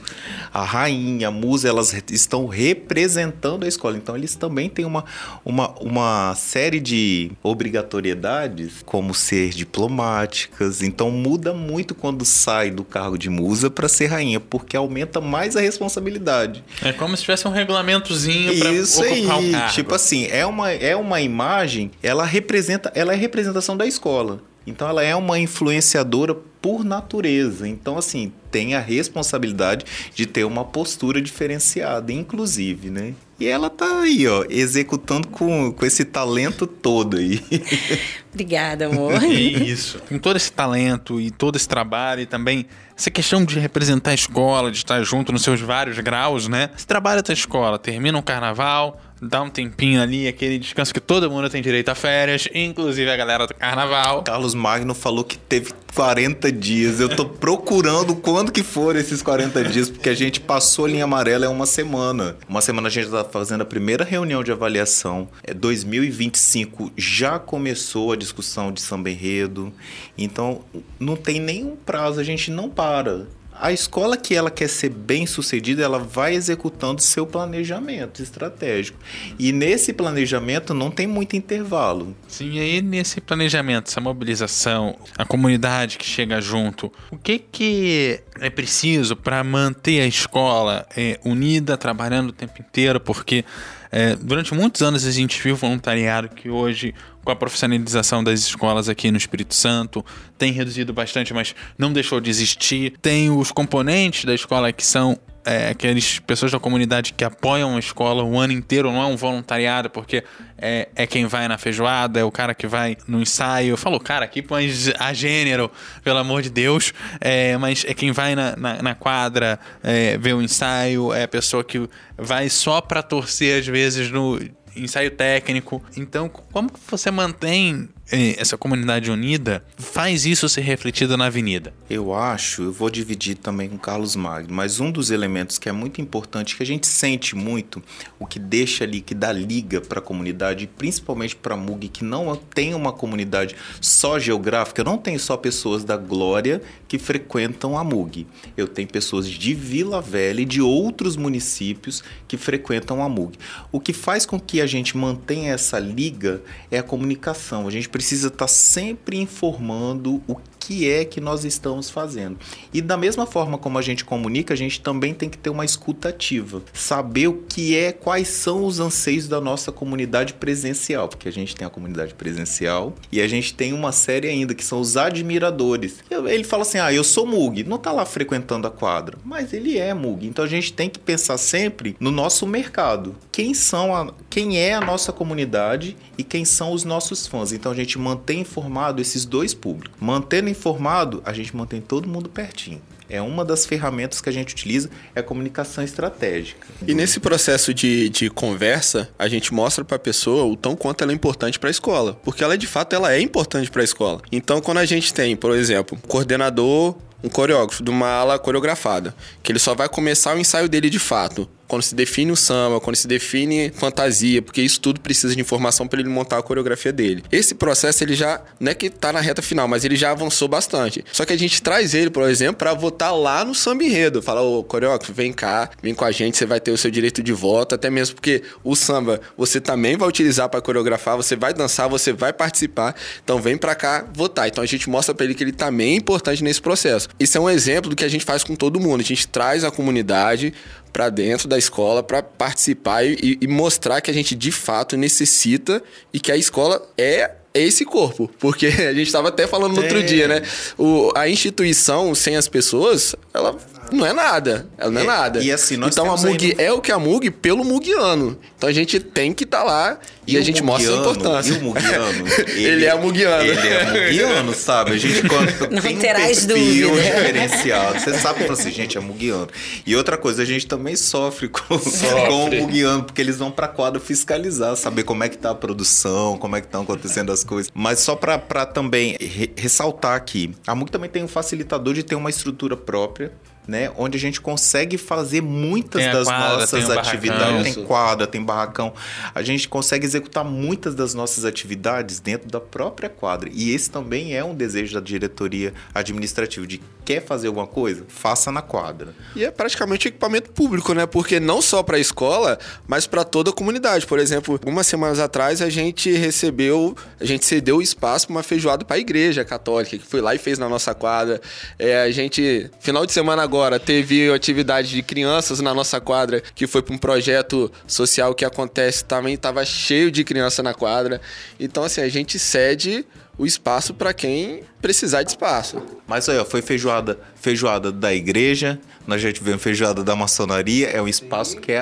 A 0.54 0.64
rainha, 0.64 1.28
a 1.28 1.32
musa, 1.32 1.68
elas 1.68 1.92
estão 2.10 2.46
representando 2.46 3.64
a 3.64 3.68
escola. 3.68 3.96
Então 3.96 4.16
eles 4.16 4.36
também 4.36 4.68
têm 4.68 4.84
uma, 4.84 5.04
uma, 5.44 5.70
uma 5.80 6.34
série 6.36 6.78
de 6.78 7.32
obrigatoriedades, 7.42 8.82
como 8.86 9.12
ser 9.12 9.50
diplomáticas. 9.50 10.82
Então 10.82 11.10
muda 11.10 11.52
muito 11.52 11.96
quando 11.96 12.24
sai 12.24 12.70
do 12.70 12.84
cargo 12.84 13.18
de 13.18 13.28
musa 13.40 13.70
para 13.70 13.88
ser 13.88 14.06
rainha, 14.06 14.38
porque 14.38 14.76
aumenta 14.76 15.20
mais 15.20 15.56
a 15.56 15.60
responsabilidade. 15.60 16.62
É 16.82 16.92
como 16.92 17.16
se 17.16 17.22
tivesse 17.22 17.48
um 17.48 17.50
regulamentozinho 17.50 18.58
para 18.58 18.72
Isso 18.72 19.00
ocupar 19.02 19.38
aí, 19.38 19.48
o 19.48 19.52
cargo. 19.52 19.72
tipo 19.74 19.94
assim, 19.94 20.26
é 20.30 20.44
uma, 20.44 20.70
é 20.70 20.94
uma 20.94 21.20
imagem, 21.20 21.90
ela 22.02 22.24
representa, 22.24 22.92
ela 22.94 23.12
é 23.12 23.16
representação 23.16 23.76
da 23.76 23.86
escola. 23.86 24.40
Então 24.66 24.88
ela 24.88 25.02
é 25.02 25.16
uma 25.16 25.38
influenciadora 25.38 26.34
por 26.60 26.84
natureza. 26.84 27.66
Então, 27.66 27.96
assim, 27.96 28.32
tem 28.50 28.74
a 28.74 28.80
responsabilidade 28.80 29.84
de 30.14 30.26
ter 30.26 30.44
uma 30.44 30.64
postura 30.64 31.20
diferenciada, 31.20 32.12
inclusive, 32.12 32.90
né? 32.90 33.14
E 33.40 33.46
ela 33.46 33.70
tá 33.70 34.02
aí, 34.02 34.28
ó, 34.28 34.44
executando 34.50 35.28
com, 35.28 35.72
com 35.72 35.86
esse 35.86 36.04
talento 36.04 36.66
todo 36.66 37.16
aí. 37.16 37.42
Obrigada, 38.30 38.86
amor. 38.86 39.14
É 39.14 39.26
isso. 39.28 39.98
Com 40.06 40.18
todo 40.18 40.36
esse 40.36 40.52
talento 40.52 41.18
e 41.18 41.30
todo 41.30 41.56
esse 41.56 41.66
trabalho 41.66 42.20
e 42.20 42.26
também 42.26 42.66
essa 42.94 43.10
questão 43.10 43.42
de 43.42 43.58
representar 43.58 44.10
a 44.10 44.14
escola, 44.14 44.70
de 44.70 44.76
estar 44.76 45.02
junto 45.02 45.32
nos 45.32 45.42
seus 45.42 45.58
vários 45.58 45.98
graus, 46.00 46.48
né? 46.48 46.68
Você 46.76 46.86
trabalha 46.86 47.22
a 47.26 47.32
escola, 47.32 47.78
termina 47.78 48.18
um 48.18 48.22
carnaval, 48.22 49.00
dá 49.22 49.40
um 49.40 49.48
tempinho 49.48 50.02
ali, 50.02 50.28
aquele 50.28 50.58
descanso 50.58 50.92
que 50.92 51.00
todo 51.00 51.30
mundo 51.30 51.48
tem 51.48 51.62
direito 51.62 51.88
a 51.88 51.94
férias, 51.94 52.46
inclusive 52.54 53.10
a 53.10 53.16
galera 53.16 53.46
do 53.46 53.54
carnaval. 53.54 54.22
Carlos 54.22 54.54
Magno 54.54 54.94
falou 54.94 55.24
que 55.24 55.38
teve 55.38 55.72
40 55.94 56.52
dias. 56.52 57.00
Eu 57.00 57.08
tô 57.08 57.24
procurando 57.24 58.14
quando 58.40 58.52
que 58.52 58.62
foram 58.62 58.98
esses 58.98 59.20
40 59.20 59.64
dias, 59.64 59.90
porque 59.90 60.08
a 60.08 60.14
gente 60.14 60.40
passou 60.40 60.86
a 60.86 60.88
linha 60.88 61.04
amarela 61.04 61.44
é 61.44 61.48
uma 61.50 61.66
semana. 61.66 62.38
Uma 62.48 62.62
semana 62.62 62.88
a 62.88 62.90
gente 62.90 63.10
tá 63.10 63.22
fazendo 63.22 63.60
a 63.60 63.66
primeira 63.66 64.02
reunião 64.02 64.42
de 64.42 64.50
avaliação. 64.50 65.28
É 65.42 65.52
2025 65.52 66.90
já 66.96 67.38
começou 67.38 68.12
a 68.12 68.16
discussão 68.16 68.72
de 68.72 68.80
samba 68.80 69.10
enredo. 69.10 69.70
Então, 70.16 70.62
não 70.98 71.16
tem 71.16 71.38
nenhum 71.38 71.76
prazo, 71.76 72.18
a 72.18 72.24
gente 72.24 72.50
não 72.50 72.70
para 72.70 73.26
a 73.60 73.72
escola 73.72 74.16
que 74.16 74.34
ela 74.34 74.50
quer 74.50 74.68
ser 74.68 74.88
bem 74.88 75.26
sucedida, 75.26 75.82
ela 75.82 75.98
vai 75.98 76.34
executando 76.34 77.02
seu 77.02 77.26
planejamento 77.26 78.22
estratégico. 78.22 78.98
E 79.38 79.52
nesse 79.52 79.92
planejamento 79.92 80.72
não 80.72 80.90
tem 80.90 81.06
muito 81.06 81.36
intervalo. 81.36 82.16
Sim, 82.26 82.52
e 82.52 82.60
aí 82.60 82.82
nesse 82.82 83.20
planejamento, 83.20 83.88
essa 83.88 84.00
mobilização, 84.00 84.96
a 85.16 85.24
comunidade 85.24 85.98
que 85.98 86.06
chega 86.06 86.40
junto, 86.40 86.90
o 87.10 87.18
que 87.18 87.38
que 87.38 88.20
é 88.40 88.48
preciso 88.48 89.14
para 89.14 89.44
manter 89.44 90.00
a 90.00 90.06
escola 90.06 90.86
é, 90.96 91.20
unida, 91.24 91.76
trabalhando 91.76 92.30
o 92.30 92.32
tempo 92.32 92.54
inteiro? 92.60 92.98
Porque 92.98 93.44
é, 93.92 94.14
durante 94.14 94.54
muitos 94.54 94.82
anos 94.82 95.04
a 95.04 95.10
gente 95.10 95.40
viu 95.42 95.56
voluntariado 95.56 96.28
que 96.28 96.48
hoje, 96.48 96.94
com 97.24 97.32
a 97.32 97.36
profissionalização 97.36 98.22
das 98.22 98.40
escolas 98.40 98.88
aqui 98.88 99.10
no 99.10 99.16
Espírito 99.16 99.54
Santo, 99.54 100.04
tem 100.38 100.52
reduzido 100.52 100.92
bastante, 100.92 101.34
mas 101.34 101.54
não 101.76 101.92
deixou 101.92 102.20
de 102.20 102.30
existir. 102.30 102.94
Tem 103.02 103.30
os 103.30 103.50
componentes 103.50 104.24
da 104.24 104.34
escola 104.34 104.72
que 104.72 104.86
são 104.86 105.18
é, 105.44 105.70
aquelas 105.70 106.18
pessoas 106.18 106.52
da 106.52 106.58
comunidade 106.58 107.12
que 107.12 107.24
apoiam 107.24 107.76
a 107.76 107.78
escola 107.78 108.22
o 108.22 108.38
ano 108.38 108.52
inteiro, 108.52 108.92
não 108.92 109.02
é 109.02 109.06
um 109.06 109.16
voluntariado, 109.16 109.88
porque 109.88 110.22
é, 110.58 110.88
é 110.94 111.06
quem 111.06 111.26
vai 111.26 111.48
na 111.48 111.56
feijoada, 111.56 112.20
é 112.20 112.24
o 112.24 112.30
cara 112.30 112.54
que 112.54 112.66
vai 112.66 112.96
no 113.06 113.20
ensaio. 113.20 113.70
Eu 113.70 113.76
falo, 113.76 113.98
cara, 113.98 114.24
aqui 114.24 114.42
põe 114.42 114.70
a 114.98 115.12
gênero, 115.12 115.70
pelo 116.02 116.18
amor 116.18 116.42
de 116.42 116.50
Deus, 116.50 116.92
é, 117.20 117.56
mas 117.56 117.84
é 117.86 117.94
quem 117.94 118.12
vai 118.12 118.34
na, 118.34 118.56
na, 118.56 118.82
na 118.82 118.94
quadra 118.94 119.58
é, 119.82 120.18
ver 120.18 120.34
o 120.34 120.42
ensaio, 120.42 121.12
é 121.12 121.24
a 121.24 121.28
pessoa 121.28 121.64
que 121.64 121.88
vai 122.16 122.48
só 122.48 122.80
pra 122.80 123.02
torcer, 123.02 123.60
às 123.60 123.66
vezes, 123.66 124.10
no 124.10 124.38
ensaio 124.76 125.10
técnico. 125.10 125.82
Então, 125.96 126.28
como 126.28 126.70
você 126.88 127.10
mantém 127.10 127.88
essa 128.12 128.58
comunidade 128.58 129.10
unida 129.10 129.64
faz 129.78 130.26
isso 130.26 130.48
ser 130.48 130.62
refletido 130.62 131.16
na 131.16 131.26
avenida? 131.26 131.72
Eu 131.88 132.12
acho, 132.12 132.62
eu 132.62 132.72
vou 132.72 132.90
dividir 132.90 133.36
também 133.36 133.68
com 133.68 133.78
Carlos 133.78 134.16
Magno, 134.16 134.52
mas 134.52 134.80
um 134.80 134.90
dos 134.90 135.10
elementos 135.10 135.58
que 135.58 135.68
é 135.68 135.72
muito 135.72 136.00
importante, 136.00 136.56
que 136.56 136.62
a 136.62 136.66
gente 136.66 136.86
sente 136.86 137.36
muito, 137.36 137.82
o 138.18 138.26
que 138.26 138.38
deixa 138.38 138.84
ali, 138.84 139.00
que 139.00 139.14
dá 139.14 139.32
liga 139.32 139.80
para 139.80 140.00
a 140.00 140.02
comunidade, 140.02 140.66
principalmente 140.66 141.36
para 141.36 141.54
a 141.54 141.56
MUG, 141.56 141.88
que 141.88 142.04
não 142.04 142.34
tem 142.34 142.74
uma 142.74 142.92
comunidade 142.92 143.54
só 143.80 144.18
geográfica, 144.18 144.80
eu 144.80 144.84
não 144.84 144.98
tenho 144.98 145.18
só 145.20 145.36
pessoas 145.36 145.84
da 145.84 145.96
Glória 145.96 146.60
que 146.88 146.98
frequentam 146.98 147.78
a 147.78 147.84
MUG. 147.84 148.26
Eu 148.56 148.66
tenho 148.66 148.88
pessoas 148.88 149.28
de 149.28 149.54
Vila 149.54 150.00
Velha 150.00 150.40
e 150.40 150.44
de 150.44 150.60
outros 150.60 151.16
municípios 151.16 152.02
que 152.26 152.36
frequentam 152.36 153.02
a 153.02 153.08
MUG. 153.08 153.38
O 153.70 153.78
que 153.78 153.92
faz 153.92 154.26
com 154.26 154.40
que 154.40 154.60
a 154.60 154.66
gente 154.66 154.96
mantenha 154.96 155.52
essa 155.52 155.78
liga 155.78 156.42
é 156.70 156.78
a 156.78 156.82
comunicação. 156.82 157.68
A 157.68 157.70
gente 157.70 157.88
precisa 157.88 157.99
estar 158.28 158.30
tá 158.30 158.48
sempre 158.48 159.18
informando 159.18 160.22
o 160.26 160.36
que 160.70 160.88
é 160.88 161.04
que 161.04 161.20
nós 161.20 161.44
estamos 161.44 161.90
fazendo. 161.90 162.38
E 162.72 162.80
da 162.80 162.96
mesma 162.96 163.26
forma 163.26 163.58
como 163.58 163.76
a 163.76 163.82
gente 163.82 164.04
comunica, 164.04 164.54
a 164.54 164.56
gente 164.56 164.80
também 164.80 165.12
tem 165.12 165.28
que 165.28 165.36
ter 165.36 165.50
uma 165.50 165.64
escuta 165.64 166.10
ativa, 166.10 166.62
saber 166.72 167.26
o 167.26 167.42
que 167.48 167.76
é, 167.76 167.90
quais 167.90 168.28
são 168.28 168.64
os 168.64 168.78
anseios 168.78 169.26
da 169.26 169.40
nossa 169.40 169.72
comunidade 169.72 170.34
presencial, 170.34 171.08
porque 171.08 171.28
a 171.28 171.32
gente 171.32 171.56
tem 171.56 171.66
a 171.66 171.70
comunidade 171.70 172.14
presencial 172.14 172.94
e 173.10 173.20
a 173.20 173.26
gente 173.26 173.52
tem 173.52 173.72
uma 173.72 173.90
série 173.90 174.28
ainda 174.28 174.54
que 174.54 174.64
são 174.64 174.80
os 174.80 174.96
admiradores. 174.96 176.04
Ele 176.08 176.44
fala 176.44 176.62
assim: 176.62 176.78
"Ah, 176.78 176.92
eu 176.92 177.02
sou 177.02 177.26
Mug", 177.26 177.64
não 177.64 177.76
tá 177.76 177.90
lá 177.90 178.06
frequentando 178.06 178.68
a 178.68 178.70
quadra, 178.70 179.18
mas 179.24 179.52
ele 179.52 179.76
é 179.76 179.92
Mug. 179.92 180.24
Então 180.24 180.44
a 180.44 180.48
gente 180.48 180.72
tem 180.72 180.88
que 180.88 181.00
pensar 181.00 181.36
sempre 181.36 181.96
no 181.98 182.12
nosso 182.12 182.46
mercado. 182.46 183.16
Quem 183.32 183.54
são 183.54 183.92
a, 183.92 184.14
quem 184.28 184.56
é 184.56 184.74
a 184.74 184.80
nossa 184.80 185.12
comunidade 185.12 185.96
e 186.16 186.22
quem 186.22 186.44
são 186.44 186.70
os 186.70 186.84
nossos 186.84 187.26
fãs. 187.26 187.50
Então 187.50 187.72
a 187.72 187.74
gente 187.74 187.98
mantém 187.98 188.40
informado 188.40 189.02
esses 189.02 189.24
dois 189.24 189.52
públicos. 189.52 189.98
Mantendo 190.00 190.48
informado, 190.60 191.22
a 191.24 191.32
gente 191.32 191.56
mantém 191.56 191.80
todo 191.80 192.06
mundo 192.06 192.28
pertinho. 192.28 192.80
É 193.08 193.20
uma 193.20 193.44
das 193.44 193.66
ferramentas 193.66 194.20
que 194.20 194.28
a 194.28 194.32
gente 194.32 194.52
utiliza, 194.52 194.88
é 195.14 195.20
a 195.20 195.22
comunicação 195.22 195.82
estratégica. 195.82 196.68
E 196.86 196.94
nesse 196.94 197.18
processo 197.18 197.74
de, 197.74 198.08
de 198.08 198.30
conversa, 198.30 199.08
a 199.18 199.26
gente 199.26 199.52
mostra 199.52 199.84
para 199.84 199.96
a 199.96 199.98
pessoa 199.98 200.44
o 200.44 200.54
tão 200.54 200.76
quanto 200.76 201.02
ela 201.02 201.10
é 201.10 201.14
importante 201.14 201.58
para 201.58 201.68
a 201.68 201.72
escola. 201.72 202.14
Porque 202.22 202.44
ela, 202.44 202.56
de 202.56 202.68
fato, 202.68 202.94
ela 202.94 203.12
é 203.12 203.20
importante 203.20 203.68
para 203.68 203.80
a 203.80 203.84
escola. 203.84 204.20
Então, 204.30 204.60
quando 204.60 204.78
a 204.78 204.84
gente 204.84 205.12
tem, 205.12 205.34
por 205.34 205.56
exemplo, 205.56 205.98
coordenador 206.06 206.94
um 207.22 207.28
coreógrafo 207.28 207.82
de 207.82 207.90
uma 207.90 208.08
ala 208.08 208.38
coreografada, 208.38 209.14
que 209.42 209.50
ele 209.50 209.58
só 209.58 209.74
vai 209.74 209.88
começar 209.88 210.34
o 210.34 210.38
ensaio 210.38 210.68
dele 210.68 210.88
de 210.88 210.98
fato 210.98 211.48
quando 211.70 211.84
se 211.84 211.94
define 211.94 212.32
o 212.32 212.36
samba, 212.36 212.80
quando 212.80 212.96
se 212.96 213.06
define 213.06 213.70
fantasia, 213.70 214.42
porque 214.42 214.60
isso 214.60 214.80
tudo 214.80 215.00
precisa 215.00 215.32
de 215.36 215.40
informação 215.40 215.86
para 215.86 216.00
ele 216.00 216.08
montar 216.08 216.38
a 216.38 216.42
coreografia 216.42 216.92
dele. 216.92 217.22
Esse 217.30 217.54
processo 217.54 218.02
ele 218.02 218.14
já 218.16 218.42
não 218.58 218.72
é 218.72 218.74
que 218.74 218.90
tá 218.90 219.12
na 219.12 219.20
reta 219.20 219.40
final, 219.40 219.68
mas 219.68 219.84
ele 219.84 219.94
já 219.94 220.10
avançou 220.10 220.48
bastante. 220.48 221.04
Só 221.12 221.24
que 221.24 221.32
a 221.32 221.38
gente 221.38 221.62
traz 221.62 221.94
ele, 221.94 222.10
por 222.10 222.28
exemplo, 222.28 222.56
para 222.56 222.74
votar 222.74 223.16
lá 223.16 223.44
no 223.44 223.54
samba 223.54 223.84
enredo, 223.84 224.20
fala 224.20 224.42
ô 224.42 224.64
coreógrafo, 224.64 225.12
vem 225.12 225.32
cá, 225.32 225.70
vem 225.80 225.94
com 225.94 226.04
a 226.04 226.10
gente, 226.10 226.36
você 226.36 226.44
vai 226.44 226.58
ter 226.58 226.72
o 226.72 226.76
seu 226.76 226.90
direito 226.90 227.22
de 227.22 227.32
voto, 227.32 227.76
até 227.76 227.88
mesmo 227.88 228.16
porque 228.16 228.42
o 228.64 228.74
samba 228.74 229.20
você 229.36 229.60
também 229.60 229.96
vai 229.96 230.08
utilizar 230.08 230.48
para 230.48 230.60
coreografar, 230.60 231.16
você 231.16 231.36
vai 231.36 231.54
dançar, 231.54 231.88
você 231.88 232.12
vai 232.12 232.32
participar, 232.32 232.96
então 233.22 233.40
vem 233.40 233.56
para 233.56 233.76
cá 233.76 234.04
votar. 234.12 234.48
Então 234.48 234.64
a 234.64 234.66
gente 234.66 234.90
mostra 234.90 235.14
para 235.14 235.24
ele 235.24 235.34
que 235.34 235.44
ele 235.44 235.52
também 235.52 235.92
é 235.92 235.96
importante 235.96 236.42
nesse 236.42 236.60
processo. 236.60 237.08
Isso 237.20 237.38
é 237.38 237.40
um 237.40 237.48
exemplo 237.48 237.90
do 237.90 237.94
que 237.94 238.04
a 238.04 238.08
gente 238.08 238.24
faz 238.24 238.42
com 238.42 238.56
todo 238.56 238.80
mundo. 238.80 239.00
A 239.00 239.04
gente 239.04 239.28
traz 239.28 239.62
a 239.62 239.70
comunidade 239.70 240.52
para 240.92 241.08
dentro 241.08 241.48
da 241.48 241.58
escola 241.58 242.02
para 242.02 242.22
participar 242.22 243.04
e, 243.04 243.38
e 243.40 243.46
mostrar 243.46 244.00
que 244.00 244.10
a 244.10 244.14
gente 244.14 244.34
de 244.34 244.52
fato 244.52 244.96
necessita 244.96 245.82
e 246.12 246.20
que 246.20 246.30
a 246.30 246.36
escola 246.36 246.88
é 246.96 247.32
esse 247.52 247.84
corpo. 247.84 248.30
Porque 248.38 248.66
a 248.88 248.92
gente 248.92 249.06
estava 249.06 249.28
até 249.28 249.46
falando 249.46 249.74
no 249.74 249.82
outro 249.82 250.02
dia, 250.02 250.28
né? 250.28 250.42
O, 250.78 251.10
a 251.16 251.28
instituição 251.28 252.14
sem 252.14 252.36
as 252.36 252.48
pessoas, 252.48 253.14
ela 253.34 253.56
não 253.92 254.06
é 254.06 254.12
nada. 254.12 254.68
Ela 254.78 254.90
não 254.90 255.00
é, 255.00 255.04
é 255.04 255.06
nada. 255.06 255.42
E 255.42 255.50
assim, 255.50 255.76
nós 255.76 255.92
então 255.92 256.12
a 256.12 256.16
MUG 256.16 256.50
ainda... 256.50 256.62
é 256.62 256.72
o 256.72 256.80
que 256.80 256.92
a 256.92 256.98
MUG 256.98 257.30
pelo 257.30 257.64
Mugiano. 257.64 258.38
Então 258.56 258.68
a 258.68 258.72
gente 258.72 259.00
tem 259.00 259.32
que 259.32 259.44
estar 259.44 259.58
tá 259.58 259.64
lá 259.64 259.98
e, 260.30 260.34
e 260.34 260.38
a 260.38 260.42
gente 260.42 260.62
Mugiano, 260.62 260.96
mostra 260.96 261.10
a 261.10 261.12
importância. 261.12 261.52
E 261.52 261.58
o 261.58 261.62
Mugiano? 261.62 262.24
Ele, 262.50 262.68
ele 262.68 262.84
é 262.84 262.94
Mugiano. 262.94 263.42
Ele 263.42 263.68
é 263.68 264.06
Mugiano, 264.06 264.54
sabe? 264.54 264.92
A 264.92 264.98
gente 264.98 265.22
não 265.70 265.82
tem 265.82 265.96
terás 265.96 266.44
um 266.44 266.48
perfil 266.48 266.94
diferenciado. 266.94 268.00
Você 268.00 268.18
sabe 268.18 268.44
que 268.44 268.52
assim, 268.52 268.70
gente, 268.70 268.98
é 268.98 269.00
Mugiano. 269.00 269.48
E 269.86 269.96
outra 269.96 270.16
coisa, 270.16 270.42
a 270.42 270.44
gente 270.44 270.66
também 270.66 270.96
sofre 270.96 271.48
com, 271.48 271.78
sofre. 271.78 272.26
com 272.26 272.44
o 272.44 272.66
Mugiano, 272.66 273.04
porque 273.04 273.20
eles 273.20 273.38
vão 273.38 273.50
pra 273.50 273.68
quadra 273.68 274.00
fiscalizar, 274.00 274.76
saber 274.76 275.04
como 275.04 275.24
é 275.24 275.28
que 275.28 275.38
tá 275.38 275.50
a 275.50 275.54
produção, 275.54 276.36
como 276.38 276.56
é 276.56 276.60
que 276.60 276.66
estão 276.66 276.82
acontecendo 276.82 277.32
as 277.32 277.44
coisas. 277.44 277.70
Mas 277.74 278.00
só 278.00 278.14
pra, 278.14 278.38
pra 278.38 278.66
também 278.66 279.16
re 279.20 279.50
ressaltar 279.56 280.14
aqui, 280.14 280.54
a 280.66 280.74
MUG 280.74 280.90
também 280.90 281.10
tem 281.10 281.22
um 281.22 281.28
facilitador 281.28 281.94
de 281.94 282.02
ter 282.02 282.14
uma 282.14 282.30
estrutura 282.30 282.76
própria 282.76 283.32
né? 283.70 283.90
Onde 283.96 284.16
a 284.18 284.20
gente 284.20 284.40
consegue 284.40 284.98
fazer 284.98 285.40
muitas 285.40 286.04
das 286.04 286.26
quadra, 286.26 286.58
nossas 286.58 286.88
tem 286.88 286.98
atividades. 286.98 287.74
Tem 287.74 287.84
quadra, 287.84 288.26
tem 288.26 288.42
barracão. 288.42 288.92
A 289.34 289.42
gente 289.42 289.68
consegue 289.68 290.04
executar 290.20 290.44
muitas 290.44 290.94
das 290.94 291.14
nossas 291.14 291.44
atividades 291.44 292.20
dentro 292.20 292.48
da 292.48 292.60
própria 292.60 293.08
quadra. 293.08 293.50
E 293.52 293.70
esse 293.70 293.90
também 293.90 294.36
é 294.36 294.44
um 294.44 294.54
desejo 294.54 294.94
da 294.94 295.00
diretoria 295.00 295.72
administrativa 295.94 296.66
de 296.66 296.80
quer 297.10 297.22
fazer 297.22 297.46
alguma 297.46 297.66
coisa, 297.66 298.04
faça 298.08 298.52
na 298.52 298.60
quadra. 298.60 299.14
E 299.34 299.44
é 299.44 299.50
praticamente 299.50 300.08
equipamento 300.08 300.50
público, 300.50 300.92
né? 300.92 301.06
Porque 301.06 301.40
não 301.40 301.62
só 301.62 301.82
para 301.82 301.96
a 301.96 302.00
escola, 302.00 302.58
mas 302.86 303.06
para 303.06 303.24
toda 303.24 303.50
a 303.50 303.52
comunidade. 303.52 304.06
Por 304.06 304.18
exemplo, 304.18 304.54
algumas 304.54 304.86
semanas 304.86 305.18
atrás 305.18 305.62
a 305.62 305.70
gente 305.70 306.10
recebeu, 306.10 306.96
a 307.18 307.24
gente 307.24 307.44
cedeu 307.46 307.76
o 307.76 307.82
espaço 307.82 308.26
para 308.26 308.36
uma 308.36 308.42
feijoada 308.42 308.84
para 308.84 308.96
a 308.96 308.98
igreja 308.98 309.44
católica, 309.44 309.96
que 309.96 310.06
foi 310.06 310.20
lá 310.20 310.34
e 310.34 310.38
fez 310.38 310.58
na 310.58 310.68
nossa 310.68 310.94
quadra. 310.94 311.40
É, 311.78 312.02
a 312.02 312.10
gente, 312.10 312.70
final 312.80 313.06
de 313.06 313.12
semana 313.12 313.42
agora, 313.42 313.60
agora 313.60 313.78
teve 313.78 314.32
atividade 314.32 314.88
de 314.88 315.02
crianças 315.02 315.60
na 315.60 315.74
nossa 315.74 316.00
quadra, 316.00 316.40
que 316.40 316.66
foi 316.66 316.82
para 316.82 316.94
um 316.94 316.98
projeto 316.98 317.70
social 317.86 318.34
que 318.34 318.44
acontece 318.44 319.04
também, 319.04 319.34
estava 319.34 319.64
cheio 319.64 320.10
de 320.10 320.24
criança 320.24 320.62
na 320.62 320.74
quadra. 320.74 321.20
Então, 321.58 321.84
assim, 321.84 322.00
a 322.00 322.08
gente 322.08 322.38
cede 322.38 323.04
o 323.36 323.46
espaço 323.46 323.94
para 323.94 324.12
quem 324.12 324.62
precisar 324.80 325.22
de 325.22 325.30
espaço. 325.30 325.82
Mas 326.10 326.28
aí, 326.28 326.36
ó, 326.36 326.44
foi 326.44 326.60
feijoada, 326.60 327.16
feijoada 327.36 327.92
da 327.92 328.12
igreja, 328.12 328.80
nós 329.06 329.22
já 329.22 329.32
tivemos 329.32 329.62
feijoada 329.62 330.02
da 330.02 330.16
maçonaria, 330.16 330.88
é 330.88 331.00
um 331.00 331.06
espaço 331.06 331.56
que 331.58 331.70
é 331.70 331.78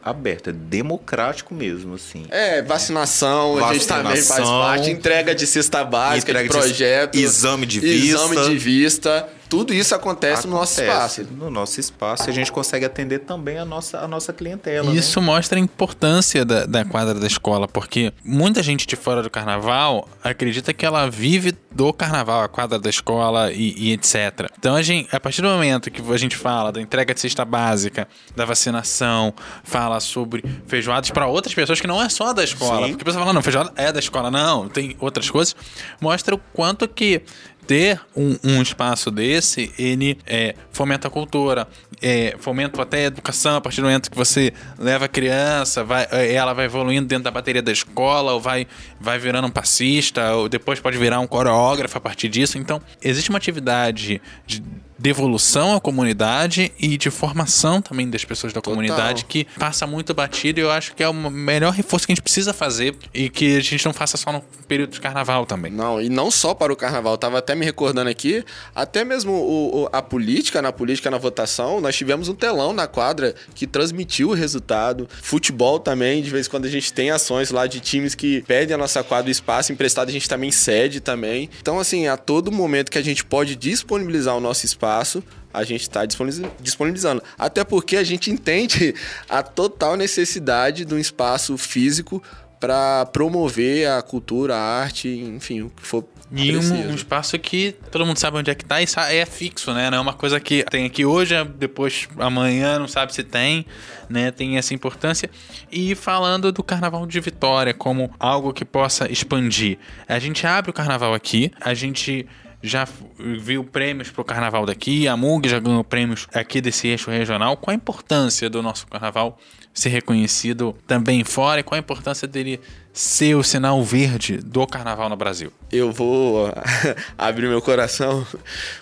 aberto, 0.00 0.50
é 0.50 0.52
democrático 0.52 1.52
mesmo, 1.52 1.96
assim. 1.96 2.24
É, 2.30 2.62
vacinação, 2.62 3.56
vacinação 3.56 3.68
a 3.68 3.74
gente 3.74 3.86
também 3.88 4.22
faz 4.22 4.48
parte, 4.48 4.90
entrega 4.90 5.34
de 5.34 5.44
cesta 5.44 5.82
básica, 5.82 6.32
de 6.40 6.48
projeto, 6.48 7.14
de, 7.14 7.24
exame 7.24 7.66
de 7.66 7.80
vista. 7.80 8.22
Exame 8.22 8.48
de 8.48 8.56
vista 8.56 9.28
tudo 9.54 9.72
isso 9.72 9.94
acontece, 9.94 10.46
acontece, 10.46 10.48
no 10.48 10.54
nosso 10.54 10.80
espaço. 10.80 11.26
No 11.30 11.50
nosso 11.50 11.80
espaço, 11.80 12.28
e 12.28 12.30
a 12.30 12.32
gente 12.32 12.50
consegue 12.50 12.84
atender 12.84 13.20
também 13.20 13.56
a 13.56 13.64
nossa, 13.64 14.00
a 14.00 14.08
nossa 14.08 14.32
clientela. 14.32 14.92
Isso 14.92 15.20
né? 15.20 15.26
mostra 15.26 15.58
a 15.58 15.60
importância 15.60 16.44
da, 16.44 16.66
da 16.66 16.84
quadra 16.84 17.14
da 17.14 17.26
escola, 17.26 17.68
porque 17.68 18.12
muita 18.24 18.64
gente 18.64 18.84
de 18.84 18.96
fora 18.96 19.22
do 19.22 19.30
carnaval 19.30 20.08
acredita 20.24 20.72
que 20.72 20.84
ela 20.84 21.08
vive 21.08 21.54
do 21.70 21.92
carnaval, 21.92 22.42
a 22.42 22.48
quadra 22.48 22.80
da 22.80 22.90
escola 22.90 23.52
e, 23.52 23.63
e, 23.76 23.92
etc. 23.92 24.50
Então, 24.58 24.74
a, 24.74 24.82
gente, 24.82 25.14
a 25.14 25.20
partir 25.20 25.42
do 25.42 25.48
momento 25.48 25.90
que 25.90 26.02
a 26.12 26.16
gente 26.16 26.36
fala 26.36 26.72
da 26.72 26.80
entrega 26.80 27.14
de 27.14 27.20
cesta 27.20 27.44
básica, 27.44 28.08
da 28.34 28.44
vacinação, 28.44 29.32
fala 29.62 30.00
sobre 30.00 30.44
feijoadas 30.66 31.10
para 31.10 31.26
outras 31.26 31.54
pessoas 31.54 31.80
que 31.80 31.86
não 31.86 32.02
é 32.02 32.08
só 32.08 32.32
da 32.32 32.44
escola. 32.44 32.86
Sim. 32.86 32.92
Porque 32.92 33.02
a 33.02 33.06
pessoa 33.06 33.22
fala, 33.22 33.32
não, 33.32 33.42
feijoada 33.42 33.72
é 33.76 33.92
da 33.92 33.98
escola. 33.98 34.30
Não, 34.30 34.68
tem 34.68 34.96
outras 35.00 35.30
coisas. 35.30 35.54
Mostra 36.00 36.34
o 36.34 36.38
quanto 36.52 36.86
que 36.88 37.22
ter 37.66 38.00
um, 38.16 38.36
um, 38.44 38.62
espaço 38.62 39.10
desse, 39.10 39.72
ele 39.78 40.18
é, 40.26 40.54
fomenta 40.72 41.08
a 41.08 41.10
cultura, 41.10 41.66
é, 42.00 42.36
fomenta 42.38 42.80
até 42.82 42.98
a 42.98 43.02
educação 43.04 43.56
a 43.56 43.60
partir 43.60 43.80
do 43.80 43.84
momento 43.84 44.10
que 44.10 44.16
você 44.16 44.52
leva 44.78 45.06
a 45.06 45.08
criança, 45.08 45.82
vai, 45.82 46.06
é, 46.10 46.32
ela 46.32 46.52
vai 46.52 46.66
evoluindo 46.66 47.06
dentro 47.06 47.24
da 47.24 47.30
bateria 47.30 47.62
da 47.62 47.72
escola, 47.72 48.32
ou 48.32 48.40
vai, 48.40 48.66
vai 49.00 49.18
virando 49.18 49.46
um 49.48 49.50
passista, 49.50 50.34
ou 50.34 50.48
depois 50.48 50.80
pode 50.80 50.98
virar 50.98 51.20
um 51.20 51.26
coreógrafo 51.26 51.96
a 51.98 52.00
partir 52.00 52.28
disso. 52.28 52.58
Então, 52.58 52.80
existe 53.02 53.30
uma 53.30 53.38
atividade 53.38 54.20
de 54.46 54.62
devolução 55.04 55.76
à 55.76 55.80
comunidade 55.82 56.72
e 56.80 56.96
de 56.96 57.10
formação 57.10 57.82
também 57.82 58.08
das 58.08 58.24
pessoas 58.24 58.54
da 58.54 58.62
Total. 58.62 58.72
comunidade 58.72 59.26
que 59.26 59.46
passa 59.58 59.86
muito 59.86 60.14
batido 60.14 60.60
e 60.60 60.62
eu 60.62 60.70
acho 60.70 60.94
que 60.94 61.02
é 61.02 61.08
o 61.08 61.12
melhor 61.12 61.74
reforço 61.74 62.06
que 62.06 62.12
a 62.12 62.14
gente 62.14 62.22
precisa 62.22 62.54
fazer 62.54 62.96
e 63.12 63.28
que 63.28 63.58
a 63.58 63.60
gente 63.60 63.84
não 63.84 63.92
faça 63.92 64.16
só 64.16 64.32
no 64.32 64.40
período 64.66 64.92
de 64.92 65.00
carnaval 65.02 65.44
também. 65.44 65.70
Não, 65.70 66.00
e 66.00 66.08
não 66.08 66.30
só 66.30 66.54
para 66.54 66.72
o 66.72 66.76
carnaval, 66.76 67.18
tava 67.18 67.36
até 67.36 67.54
me 67.54 67.66
recordando 67.66 68.08
aqui, 68.08 68.42
até 68.74 69.04
mesmo 69.04 69.30
o, 69.30 69.82
o, 69.82 69.88
a 69.92 70.00
política, 70.00 70.62
na 70.62 70.72
política, 70.72 71.10
na 71.10 71.18
votação, 71.18 71.82
nós 71.82 71.94
tivemos 71.94 72.30
um 72.30 72.34
telão 72.34 72.72
na 72.72 72.86
quadra 72.86 73.34
que 73.54 73.66
transmitiu 73.66 74.30
o 74.30 74.32
resultado. 74.32 75.06
Futebol 75.20 75.78
também, 75.78 76.22
de 76.22 76.30
vez 76.30 76.46
em 76.46 76.50
quando 76.50 76.64
a 76.64 76.70
gente 76.70 76.90
tem 76.94 77.10
ações 77.10 77.50
lá 77.50 77.66
de 77.66 77.78
times 77.78 78.14
que 78.14 78.40
pedem 78.46 78.74
a 78.74 78.78
nossa 78.78 79.04
quadra 79.04 79.28
o 79.28 79.30
espaço 79.30 79.70
emprestado, 79.70 80.08
a 80.08 80.12
gente 80.12 80.30
também 80.30 80.50
cede 80.50 80.98
também. 80.98 81.50
Então, 81.60 81.78
assim, 81.78 82.06
a 82.06 82.16
todo 82.16 82.50
momento 82.50 82.90
que 82.90 82.96
a 82.96 83.04
gente 83.04 83.22
pode 83.22 83.54
disponibilizar 83.54 84.34
o 84.34 84.40
nosso 84.40 84.64
espaço 84.64 84.93
espaço, 84.94 85.22
a 85.52 85.64
gente 85.64 85.82
está 85.82 86.04
disponibilizando. 86.04 87.22
Até 87.38 87.64
porque 87.64 87.96
a 87.96 88.04
gente 88.04 88.30
entende 88.30 88.94
a 89.28 89.42
total 89.42 89.96
necessidade 89.96 90.84
de 90.84 90.94
um 90.94 90.98
espaço 90.98 91.56
físico 91.56 92.22
para 92.60 93.04
promover 93.06 93.88
a 93.90 94.00
cultura, 94.00 94.56
a 94.56 94.60
arte, 94.60 95.08
enfim, 95.08 95.62
o 95.62 95.70
que 95.70 95.82
for 95.82 96.04
E 96.32 96.56
um, 96.56 96.90
um 96.90 96.94
espaço 96.94 97.38
que 97.38 97.76
todo 97.90 98.06
mundo 98.06 98.16
sabe 98.16 98.38
onde 98.38 98.50
é 98.50 98.54
que 98.54 98.64
tá 98.64 98.80
e 98.80 98.86
é 99.10 99.26
fixo, 99.26 99.72
né? 99.74 99.90
Não 99.90 99.98
é 99.98 100.00
uma 100.00 100.14
coisa 100.14 100.40
que 100.40 100.64
tem 100.64 100.86
aqui 100.86 101.04
hoje, 101.04 101.34
depois 101.58 102.08
amanhã 102.18 102.78
não 102.78 102.88
sabe 102.88 103.14
se 103.14 103.22
tem, 103.22 103.66
né? 104.08 104.30
Tem 104.30 104.56
essa 104.56 104.72
importância. 104.72 105.28
E 105.70 105.94
falando 105.94 106.50
do 106.50 106.62
Carnaval 106.62 107.06
de 107.06 107.20
Vitória 107.20 107.74
como 107.74 108.10
algo 108.18 108.52
que 108.52 108.64
possa 108.64 109.12
expandir. 109.12 109.78
A 110.08 110.18
gente 110.18 110.46
abre 110.46 110.70
o 110.70 110.74
Carnaval 110.74 111.12
aqui, 111.12 111.52
a 111.60 111.74
gente 111.74 112.26
já 112.64 112.88
viu 113.18 113.62
prêmios 113.62 114.10
pro 114.10 114.24
Carnaval 114.24 114.64
daqui, 114.64 115.06
a 115.06 115.14
MUG 115.14 115.50
já 115.50 115.58
ganhou 115.58 115.84
prêmios 115.84 116.26
aqui 116.32 116.62
desse 116.62 116.88
eixo 116.88 117.10
regional. 117.10 117.58
Qual 117.58 117.72
a 117.72 117.76
importância 117.76 118.48
do 118.48 118.62
nosso 118.62 118.86
Carnaval 118.86 119.38
ser 119.72 119.90
reconhecido 119.90 120.74
também 120.86 121.22
fora 121.24 121.60
e 121.60 121.62
qual 121.62 121.76
a 121.76 121.80
importância 121.80 122.26
dele 122.26 122.58
ser 122.90 123.34
o 123.34 123.42
sinal 123.42 123.82
verde 123.82 124.38
do 124.38 124.66
Carnaval 124.66 125.10
no 125.10 125.16
Brasil? 125.16 125.52
Eu 125.70 125.92
vou 125.92 126.50
abrir 127.18 127.48
meu 127.48 127.60
coração, 127.60 128.26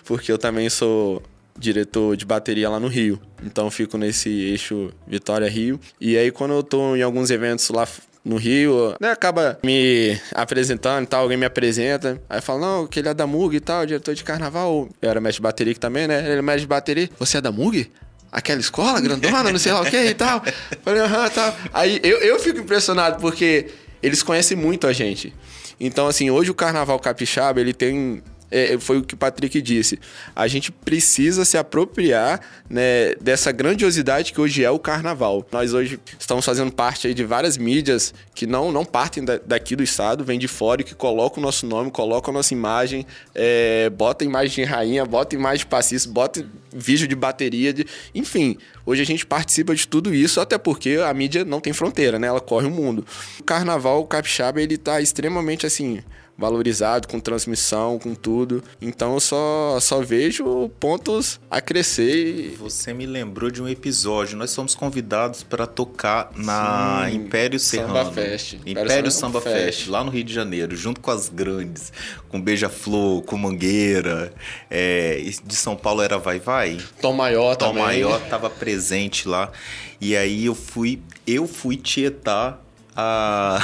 porque 0.04 0.30
eu 0.30 0.38
também 0.38 0.70
sou 0.70 1.20
diretor 1.62 2.16
de 2.16 2.24
bateria 2.24 2.68
lá 2.68 2.78
no 2.78 2.88
Rio. 2.88 3.20
Então 3.44 3.70
fico 3.70 3.96
nesse 3.96 4.28
eixo 4.28 4.90
Vitória-Rio. 5.06 5.80
E 6.00 6.16
aí 6.16 6.30
quando 6.30 6.54
eu 6.54 6.62
tô 6.62 6.96
em 6.96 7.02
alguns 7.02 7.30
eventos 7.30 7.68
lá 7.70 7.86
no 8.24 8.36
Rio, 8.36 8.94
né, 9.00 9.10
acaba 9.10 9.58
me 9.64 10.18
apresentando 10.32 11.04
e 11.04 11.06
tal, 11.06 11.22
alguém 11.22 11.36
me 11.36 11.46
apresenta. 11.46 12.20
Aí 12.28 12.40
fala, 12.40 12.60
não, 12.60 12.86
que 12.86 13.00
ele 13.00 13.08
é 13.08 13.14
da 13.14 13.26
MUG 13.26 13.56
e 13.56 13.60
tal, 13.60 13.84
diretor 13.84 14.14
de 14.14 14.22
carnaval. 14.22 14.88
Eu 15.00 15.10
era 15.10 15.20
mestre 15.20 15.38
de 15.38 15.42
bateria 15.42 15.74
também, 15.74 16.06
né? 16.06 16.20
Ele 16.24 16.38
é 16.38 16.42
mestre 16.42 16.62
de 16.62 16.68
bateria. 16.68 17.10
Você 17.18 17.38
é 17.38 17.40
da 17.40 17.50
MUG? 17.50 17.90
Aquela 18.30 18.60
escola 18.60 19.00
grandona, 19.00 19.50
não 19.50 19.58
sei 19.58 19.72
lá 19.72 19.82
o 19.82 19.84
que 19.84 19.96
e 19.96 20.14
tal. 20.14 20.42
Falei, 20.82 21.02
aham, 21.02 21.28
tal. 21.30 21.56
Aí 21.72 22.00
eu, 22.02 22.18
eu 22.18 22.38
fico 22.38 22.60
impressionado 22.60 23.20
porque 23.20 23.66
eles 24.02 24.22
conhecem 24.22 24.56
muito 24.56 24.86
a 24.86 24.92
gente. 24.92 25.34
Então, 25.78 26.06
assim, 26.06 26.30
hoje 26.30 26.50
o 26.50 26.54
Carnaval 26.54 26.98
Capixaba, 26.98 27.60
ele 27.60 27.74
tem... 27.74 28.22
é, 28.52 28.78
foi 28.78 28.98
o 28.98 29.02
que 29.02 29.14
o 29.14 29.16
Patrick 29.16 29.60
disse. 29.62 29.98
A 30.36 30.46
gente 30.46 30.70
precisa 30.70 31.44
se 31.44 31.56
apropriar 31.56 32.40
né, 32.68 33.14
dessa 33.20 33.50
grandiosidade 33.50 34.32
que 34.32 34.40
hoje 34.40 34.62
é 34.62 34.70
o 34.70 34.78
Carnaval. 34.78 35.46
Nós 35.50 35.72
hoje 35.72 35.98
estamos 36.18 36.44
fazendo 36.44 36.70
parte 36.70 37.12
de 37.14 37.24
várias 37.24 37.56
mídias 37.56 38.12
que 38.34 38.46
não, 38.46 38.70
não 38.70 38.84
partem 38.84 39.24
da- 39.24 39.40
daqui 39.44 39.74
do 39.74 39.82
estado, 39.82 40.24
vêm 40.24 40.38
de 40.38 40.48
fora 40.48 40.82
e 40.82 40.84
que 40.84 40.94
colocam 40.94 41.42
o 41.42 41.46
nosso 41.46 41.66
nome, 41.66 41.90
colocam 41.90 42.32
a 42.32 42.36
nossa 42.36 42.52
imagem, 42.52 43.06
é, 43.34 43.90
bota 43.90 44.24
imagem 44.24 44.64
de 44.64 44.70
rainha, 44.70 45.04
bota 45.04 45.34
imagem 45.34 45.60
de 45.60 45.66
passista, 45.66 46.10
bota 46.10 46.44
vídeo 46.74 47.08
de 47.08 47.14
bateria, 47.14 47.72
de... 47.72 47.86
enfim. 48.14 48.56
Hoje 48.84 49.00
a 49.00 49.06
gente 49.06 49.24
participa 49.24 49.74
de 49.74 49.86
tudo 49.86 50.12
isso, 50.12 50.40
até 50.40 50.58
porque 50.58 50.98
a 51.06 51.14
mídia 51.14 51.44
não 51.44 51.60
tem 51.60 51.72
fronteira, 51.72 52.18
né? 52.18 52.26
Ela 52.26 52.40
corre 52.40 52.66
o 52.66 52.70
mundo. 52.70 53.06
O 53.38 53.44
carnaval 53.44 54.04
capixaba, 54.06 54.60
ele 54.60 54.76
tá 54.76 55.00
extremamente 55.00 55.64
assim 55.66 56.02
valorizado 56.36 57.06
com 57.08 57.20
transmissão, 57.20 57.98
com 57.98 58.14
tudo. 58.14 58.62
Então 58.80 59.14
eu 59.14 59.20
só 59.20 59.78
só 59.80 60.00
vejo 60.00 60.68
pontos 60.80 61.40
a 61.50 61.60
crescer. 61.60 62.52
e- 62.52 62.56
Você 62.56 62.92
me 62.92 63.06
lembrou 63.06 63.50
de 63.50 63.62
um 63.62 63.68
episódio. 63.68 64.36
Nós 64.36 64.54
fomos 64.54 64.74
convidados 64.74 65.42
para 65.42 65.66
tocar 65.66 66.30
na 66.36 67.06
Sim, 67.08 67.16
Império 67.16 67.60
Samba 67.60 67.86
Serrano. 67.86 68.12
Fest. 68.12 68.54
Império, 68.66 69.10
Samba, 69.10 69.38
Samba 69.38 69.40
Fest. 69.40 69.64
Fest. 69.78 69.88
lá 69.88 70.02
no 70.02 70.10
Rio 70.10 70.24
de 70.24 70.32
Janeiro, 70.34 70.74
junto 70.74 71.00
com 71.00 71.10
as 71.10 71.28
grandes, 71.28 71.92
com 72.28 72.40
Beija-Flor, 72.40 73.22
com 73.22 73.36
Mangueira. 73.36 74.32
é, 74.70 75.22
de 75.44 75.54
São 75.54 75.76
Paulo 75.76 76.02
era 76.02 76.18
Vai 76.18 76.38
Vai. 76.38 76.78
Tom 77.00 77.12
Maior 77.12 77.56
Tom 77.56 77.68
também. 77.68 77.82
Maior 77.82 78.20
estava 78.22 78.48
presente 78.50 79.28
lá. 79.28 79.50
E 80.00 80.16
aí 80.16 80.46
eu 80.46 80.54
fui, 80.54 81.00
eu 81.26 81.46
fui 81.46 81.76
tietar 81.76 82.60
a 82.94 83.60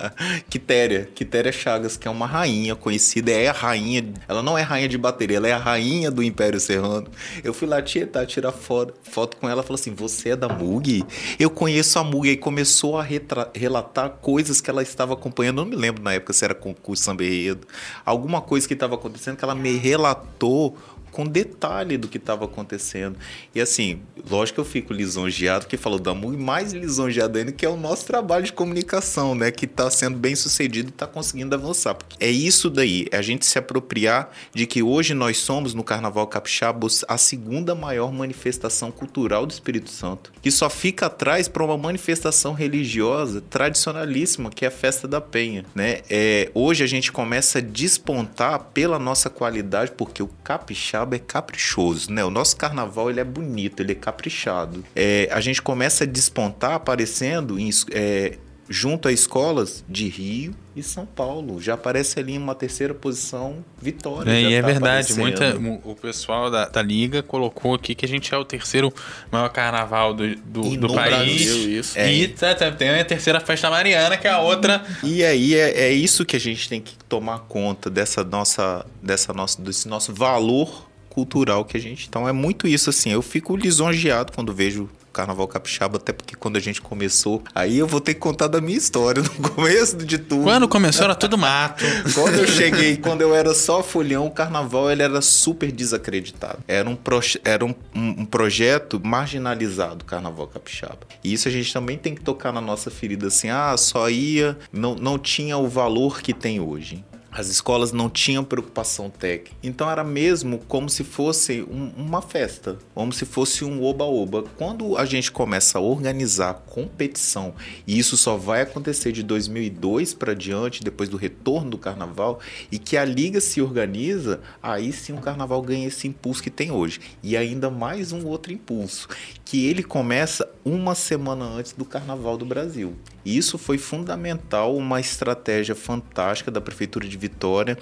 Quitéria, 0.48 1.08
Quitéria 1.14 1.52
Chagas, 1.52 1.96
que 1.96 2.08
é 2.08 2.10
uma 2.10 2.26
rainha 2.26 2.74
conhecida, 2.74 3.30
é 3.30 3.48
a 3.48 3.52
rainha, 3.52 4.12
ela 4.26 4.42
não 4.42 4.56
é 4.56 4.62
rainha 4.62 4.88
de 4.88 4.96
bateria, 4.96 5.36
ela 5.36 5.48
é 5.48 5.52
a 5.52 5.58
rainha 5.58 6.10
do 6.10 6.22
Império 6.22 6.58
Serrano. 6.58 7.08
Eu 7.44 7.52
fui 7.52 7.68
lá 7.68 7.82
tietar, 7.82 8.26
tirar 8.26 8.52
foto, 8.52 8.94
foto 9.02 9.36
com 9.36 9.48
ela, 9.48 9.62
falou 9.62 9.74
assim: 9.74 9.94
"Você 9.94 10.30
é 10.30 10.36
da 10.36 10.48
Mug?" 10.48 11.04
Eu 11.38 11.50
conheço 11.50 11.98
a 11.98 12.04
Mug 12.04 12.28
e 12.28 12.36
começou 12.36 12.98
a 12.98 13.06
relatar 13.54 14.10
coisas 14.20 14.60
que 14.60 14.70
ela 14.70 14.82
estava 14.82 15.14
acompanhando, 15.14 15.60
eu 15.60 15.64
não 15.64 15.70
me 15.70 15.76
lembro 15.76 16.02
na 16.02 16.12
época 16.12 16.32
se 16.32 16.44
era 16.44 16.54
concurso 16.54 17.02
samba 17.02 17.24
enredo, 17.24 17.66
alguma 18.04 18.40
coisa 18.40 18.66
que 18.66 18.74
estava 18.74 18.94
acontecendo 18.94 19.36
que 19.36 19.44
ela 19.44 19.54
me 19.54 19.76
relatou 19.76 20.76
com 21.10 21.26
detalhe 21.26 21.96
do 21.96 22.08
que 22.08 22.18
estava 22.18 22.44
acontecendo. 22.44 23.18
E 23.54 23.60
assim, 23.60 24.00
lógico 24.28 24.56
que 24.56 24.60
eu 24.60 24.64
fico 24.64 24.92
lisonjeado, 24.92 25.66
que 25.66 25.76
falou 25.76 25.98
da 25.98 26.14
MUG, 26.14 26.36
mais 26.36 26.72
lisonjeado 26.72 27.38
ainda, 27.38 27.52
que 27.52 27.64
é 27.64 27.68
o 27.68 27.76
nosso 27.76 28.06
trabalho 28.06 28.44
de 28.44 28.52
comunicação, 28.52 29.34
né? 29.34 29.50
Que 29.50 29.64
está 29.64 29.90
sendo 29.90 30.18
bem 30.18 30.34
sucedido 30.34 30.88
e 30.88 30.90
está 30.90 31.06
conseguindo 31.06 31.54
avançar. 31.54 31.94
Porque 31.94 32.16
é 32.22 32.30
isso 32.30 32.68
daí, 32.70 33.06
é 33.10 33.16
a 33.16 33.22
gente 33.22 33.46
se 33.46 33.58
apropriar 33.58 34.30
de 34.54 34.66
que 34.66 34.82
hoje 34.82 35.14
nós 35.14 35.38
somos, 35.38 35.74
no 35.74 35.84
Carnaval 35.84 36.26
Capixaba, 36.26 36.86
a 37.08 37.18
segunda 37.18 37.74
maior 37.74 38.12
manifestação 38.12 38.90
cultural 38.90 39.44
do 39.46 39.50
Espírito 39.50 39.90
Santo. 39.90 40.32
Que 40.40 40.50
só 40.50 40.70
fica 40.70 41.06
atrás 41.06 41.48
para 41.48 41.64
uma 41.64 41.76
manifestação 41.76 42.52
religiosa 42.52 43.42
tradicionalíssima, 43.50 44.50
que 44.50 44.64
é 44.64 44.68
a 44.68 44.70
Festa 44.70 45.06
da 45.06 45.20
Penha, 45.20 45.64
né? 45.74 46.00
É, 46.08 46.50
hoje 46.54 46.82
a 46.82 46.86
gente 46.86 47.12
começa 47.12 47.58
a 47.58 47.62
despontar 47.62 48.70
pela 48.72 48.98
nossa 48.98 49.28
qualidade, 49.28 49.92
porque 49.96 50.22
o 50.22 50.28
capixaba 50.42 50.99
é 51.14 51.18
caprichoso, 51.18 52.12
né? 52.12 52.24
O 52.24 52.30
nosso 52.30 52.56
carnaval 52.56 53.10
ele 53.10 53.20
é 53.20 53.24
bonito, 53.24 53.80
ele 53.80 53.92
é 53.92 53.94
caprichado. 53.94 54.84
É, 54.94 55.28
a 55.30 55.40
gente 55.40 55.60
começa 55.62 56.04
a 56.04 56.06
despontar 56.06 56.72
aparecendo 56.72 57.58
em 57.58 57.70
é, 57.92 58.38
junto 58.72 59.08
a 59.08 59.12
escolas 59.12 59.84
de 59.88 60.08
Rio 60.08 60.54
e 60.76 60.82
São 60.82 61.04
Paulo. 61.04 61.60
Já 61.60 61.74
aparece 61.74 62.20
ali 62.20 62.34
em 62.34 62.38
uma 62.38 62.54
terceira 62.54 62.94
posição 62.94 63.64
Vitória. 63.82 64.30
É, 64.30 64.42
e 64.42 64.54
é 64.54 64.60
tá 64.60 64.66
verdade, 64.68 65.12
aparecendo. 65.12 65.60
muita, 65.60 65.88
o 65.88 65.96
pessoal 65.96 66.48
da, 66.48 66.68
da 66.68 66.80
Liga 66.80 67.20
colocou 67.20 67.74
aqui 67.74 67.96
que 67.96 68.04
a 68.04 68.08
gente 68.08 68.32
é 68.32 68.38
o 68.38 68.44
terceiro 68.44 68.94
maior 69.32 69.48
carnaval 69.48 70.14
do, 70.14 70.36
do, 70.36 70.76
do 70.76 70.94
país. 70.94 71.46
Brasil, 71.46 71.80
isso. 71.80 71.98
E 71.98 72.28
tá- 72.28 72.54
tá- 72.54 72.70
tem 72.70 72.90
a 72.90 73.04
terceira 73.04 73.40
festa 73.40 73.68
mariana, 73.68 74.16
que 74.16 74.28
é 74.28 74.30
a 74.30 74.38
outra. 74.38 74.84
E 75.02 75.24
aí 75.24 75.56
é, 75.56 75.86
é 75.86 75.92
isso 75.92 76.24
que 76.24 76.36
a 76.36 76.40
gente 76.40 76.68
tem 76.68 76.80
que 76.80 76.94
tomar 77.08 77.40
conta 77.40 77.90
dessa 77.90 78.22
nossa, 78.22 78.86
dessa 79.02 79.32
nossa, 79.32 79.60
desse 79.60 79.88
nosso 79.88 80.14
valor 80.14 80.88
cultural 81.10 81.64
que 81.64 81.76
a 81.76 81.80
gente. 81.80 82.06
Então 82.08 82.26
é 82.26 82.32
muito 82.32 82.66
isso 82.66 82.88
assim. 82.88 83.10
Eu 83.10 83.20
fico 83.20 83.54
lisonjeado 83.56 84.32
quando 84.32 84.52
vejo 84.54 84.84
o 84.84 85.12
Carnaval 85.12 85.48
Capixaba, 85.48 85.96
até 85.96 86.12
porque 86.12 86.36
quando 86.36 86.56
a 86.56 86.60
gente 86.60 86.80
começou, 86.80 87.42
aí 87.52 87.76
eu 87.76 87.86
vou 87.86 88.00
ter 88.00 88.14
que 88.14 88.20
contar 88.20 88.46
da 88.46 88.60
minha 88.60 88.78
história 88.78 89.20
no 89.40 89.50
começo 89.50 89.96
de 89.96 90.18
tudo. 90.18 90.44
Quando 90.44 90.68
começou 90.68 91.04
era 91.04 91.16
tudo 91.16 91.36
mato. 91.36 91.84
Quando 92.14 92.36
eu 92.36 92.46
cheguei, 92.46 92.96
quando 92.96 93.20
eu 93.22 93.34
era 93.34 93.52
só 93.52 93.82
folhão, 93.82 94.26
o 94.26 94.30
carnaval 94.30 94.88
ele 94.88 95.02
era 95.02 95.20
super 95.20 95.72
desacreditado. 95.72 96.60
Era 96.68 96.88
um, 96.88 96.94
proje- 96.94 97.40
era 97.44 97.64
um, 97.64 97.74
um- 97.92 98.20
um 98.20 98.24
projeto 98.24 99.00
marginalizado, 99.04 100.04
carnaval 100.04 100.46
capixaba. 100.46 100.98
E 101.24 101.32
isso 101.32 101.48
a 101.48 101.50
gente 101.50 101.72
também 101.72 101.98
tem 101.98 102.14
que 102.14 102.20
tocar 102.22 102.52
na 102.52 102.60
nossa 102.60 102.88
ferida 102.90 103.26
assim, 103.26 103.48
ah, 103.50 103.76
só 103.76 104.08
ia, 104.08 104.56
não, 104.72 104.94
não 104.94 105.18
tinha 105.18 105.56
o 105.58 105.68
valor 105.68 106.20
que 106.22 106.32
tem 106.32 106.60
hoje. 106.60 107.04
As 107.32 107.46
escolas 107.46 107.92
não 107.92 108.10
tinham 108.10 108.42
preocupação 108.42 109.08
técnica. 109.08 109.56
Então 109.62 109.88
era 109.88 110.02
mesmo 110.02 110.58
como 110.66 110.90
se 110.90 111.04
fosse 111.04 111.62
um- 111.62 111.92
uma 111.96 112.20
festa, 112.20 112.76
como 112.92 113.12
se 113.12 113.24
fosse 113.24 113.64
um 113.64 113.82
oba-oba. 113.84 114.44
Quando 114.58 114.96
a 114.96 115.04
gente 115.04 115.30
começa 115.30 115.78
a 115.78 115.80
organizar 115.80 116.54
competição, 116.66 117.54
e 117.86 117.96
isso 117.98 118.16
só 118.16 118.36
vai 118.36 118.62
acontecer 118.62 119.12
de 119.12 119.22
2002 119.22 120.12
para 120.12 120.34
diante, 120.34 120.82
depois 120.82 121.08
do 121.08 121.16
retorno 121.16 121.70
do 121.70 121.78
carnaval, 121.78 122.40
e 122.70 122.78
que 122.80 122.96
a 122.96 123.04
liga 123.04 123.40
se 123.40 123.62
organiza, 123.62 124.40
aí 124.60 124.92
sim 124.92 125.12
o 125.12 125.20
carnaval 125.20 125.62
ganha 125.62 125.86
esse 125.86 126.08
impulso 126.08 126.42
que 126.42 126.50
tem 126.50 126.72
hoje. 126.72 127.00
E 127.22 127.36
ainda 127.36 127.70
mais 127.70 128.10
um 128.10 128.26
outro 128.26 128.52
impulso, 128.52 129.08
que 129.44 129.66
ele 129.66 129.84
começa 129.84 130.50
uma 130.64 130.96
semana 130.96 131.44
antes 131.44 131.72
do 131.72 131.84
carnaval 131.84 132.36
do 132.36 132.44
Brasil. 132.44 132.96
E 133.24 133.36
isso 133.36 133.58
foi 133.58 133.76
fundamental, 133.76 134.74
uma 134.76 134.98
estratégia 134.98 135.74
fantástica 135.74 136.50
da 136.50 136.60
Prefeitura 136.60 137.06
de 137.06 137.19
Vitória 137.20 137.78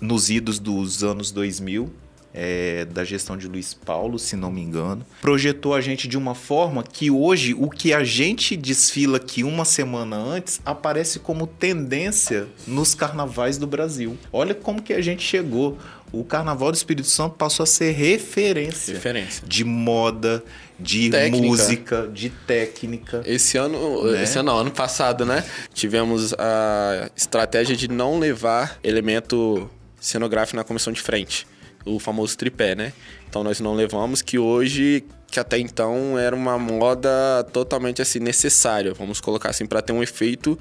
nos 0.00 0.30
idos 0.30 0.58
dos 0.58 1.02
anos 1.02 1.32
2000, 1.32 1.90
é, 2.36 2.84
da 2.84 3.02
gestão 3.02 3.36
de 3.36 3.48
Luiz 3.48 3.72
Paulo, 3.72 4.18
se 4.18 4.36
não 4.36 4.52
me 4.52 4.60
engano. 4.60 5.04
Projetou 5.22 5.74
a 5.74 5.80
gente 5.80 6.06
de 6.06 6.18
uma 6.18 6.34
forma 6.34 6.82
que 6.84 7.10
hoje 7.10 7.54
o 7.58 7.70
que 7.70 7.94
a 7.94 8.04
gente 8.04 8.54
desfila 8.56 9.16
aqui 9.16 9.42
uma 9.42 9.64
semana 9.64 10.16
antes 10.16 10.60
aparece 10.64 11.18
como 11.18 11.46
tendência 11.46 12.46
nos 12.66 12.94
carnavais 12.94 13.56
do 13.56 13.66
Brasil. 13.66 14.18
Olha 14.32 14.54
como 14.54 14.82
que 14.82 14.92
a 14.92 15.00
gente 15.00 15.22
chegou. 15.22 15.78
O 16.12 16.22
Carnaval 16.24 16.70
do 16.70 16.76
Espírito 16.76 17.08
Santo 17.08 17.34
passou 17.34 17.64
a 17.64 17.66
ser 17.66 17.90
referência 17.92 18.94
Referência. 18.94 19.42
de 19.46 19.64
moda, 19.64 20.42
de 20.78 21.10
Técnica. 21.10 21.46
música, 21.46 22.10
de 22.12 22.30
técnica. 22.30 23.22
Esse 23.26 23.58
ano, 23.58 24.04
Né? 24.12 24.22
esse 24.22 24.38
ano, 24.38 24.52
não, 24.52 24.58
ano 24.58 24.70
passado, 24.70 25.24
né? 25.26 25.44
Tivemos 25.74 26.32
a 26.38 27.10
estratégia 27.16 27.74
de 27.74 27.88
não 27.88 28.18
levar 28.20 28.78
elemento 28.84 29.68
cenográfico 30.00 30.56
na 30.56 30.62
comissão 30.64 30.92
de 30.92 31.00
frente. 31.00 31.44
O 31.86 31.98
famoso 31.98 32.36
tripé, 32.36 32.74
né? 32.74 32.92
Então 33.28 33.42
nós 33.42 33.60
não 33.60 33.74
levamos, 33.74 34.20
que 34.20 34.38
hoje, 34.38 35.04
que 35.28 35.40
até 35.40 35.58
então 35.58 36.18
era 36.18 36.34
uma 36.34 36.58
moda 36.58 37.08
totalmente 37.52 38.02
assim 38.02 38.18
necessária, 38.18 38.92
vamos 38.92 39.20
colocar 39.20 39.50
assim, 39.50 39.64
para 39.64 39.80
ter 39.80 39.92
um 39.92 40.02
efeito 40.02 40.58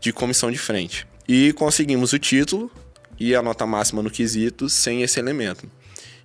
de 0.00 0.12
comissão 0.12 0.50
de 0.50 0.58
frente. 0.58 1.06
E 1.26 1.52
conseguimos 1.54 2.12
o 2.12 2.18
título 2.18 2.70
e 3.18 3.34
a 3.34 3.40
nota 3.40 3.64
máxima 3.66 4.02
no 4.02 4.10
quesito 4.10 4.68
sem 4.68 5.02
esse 5.02 5.18
elemento. 5.18 5.70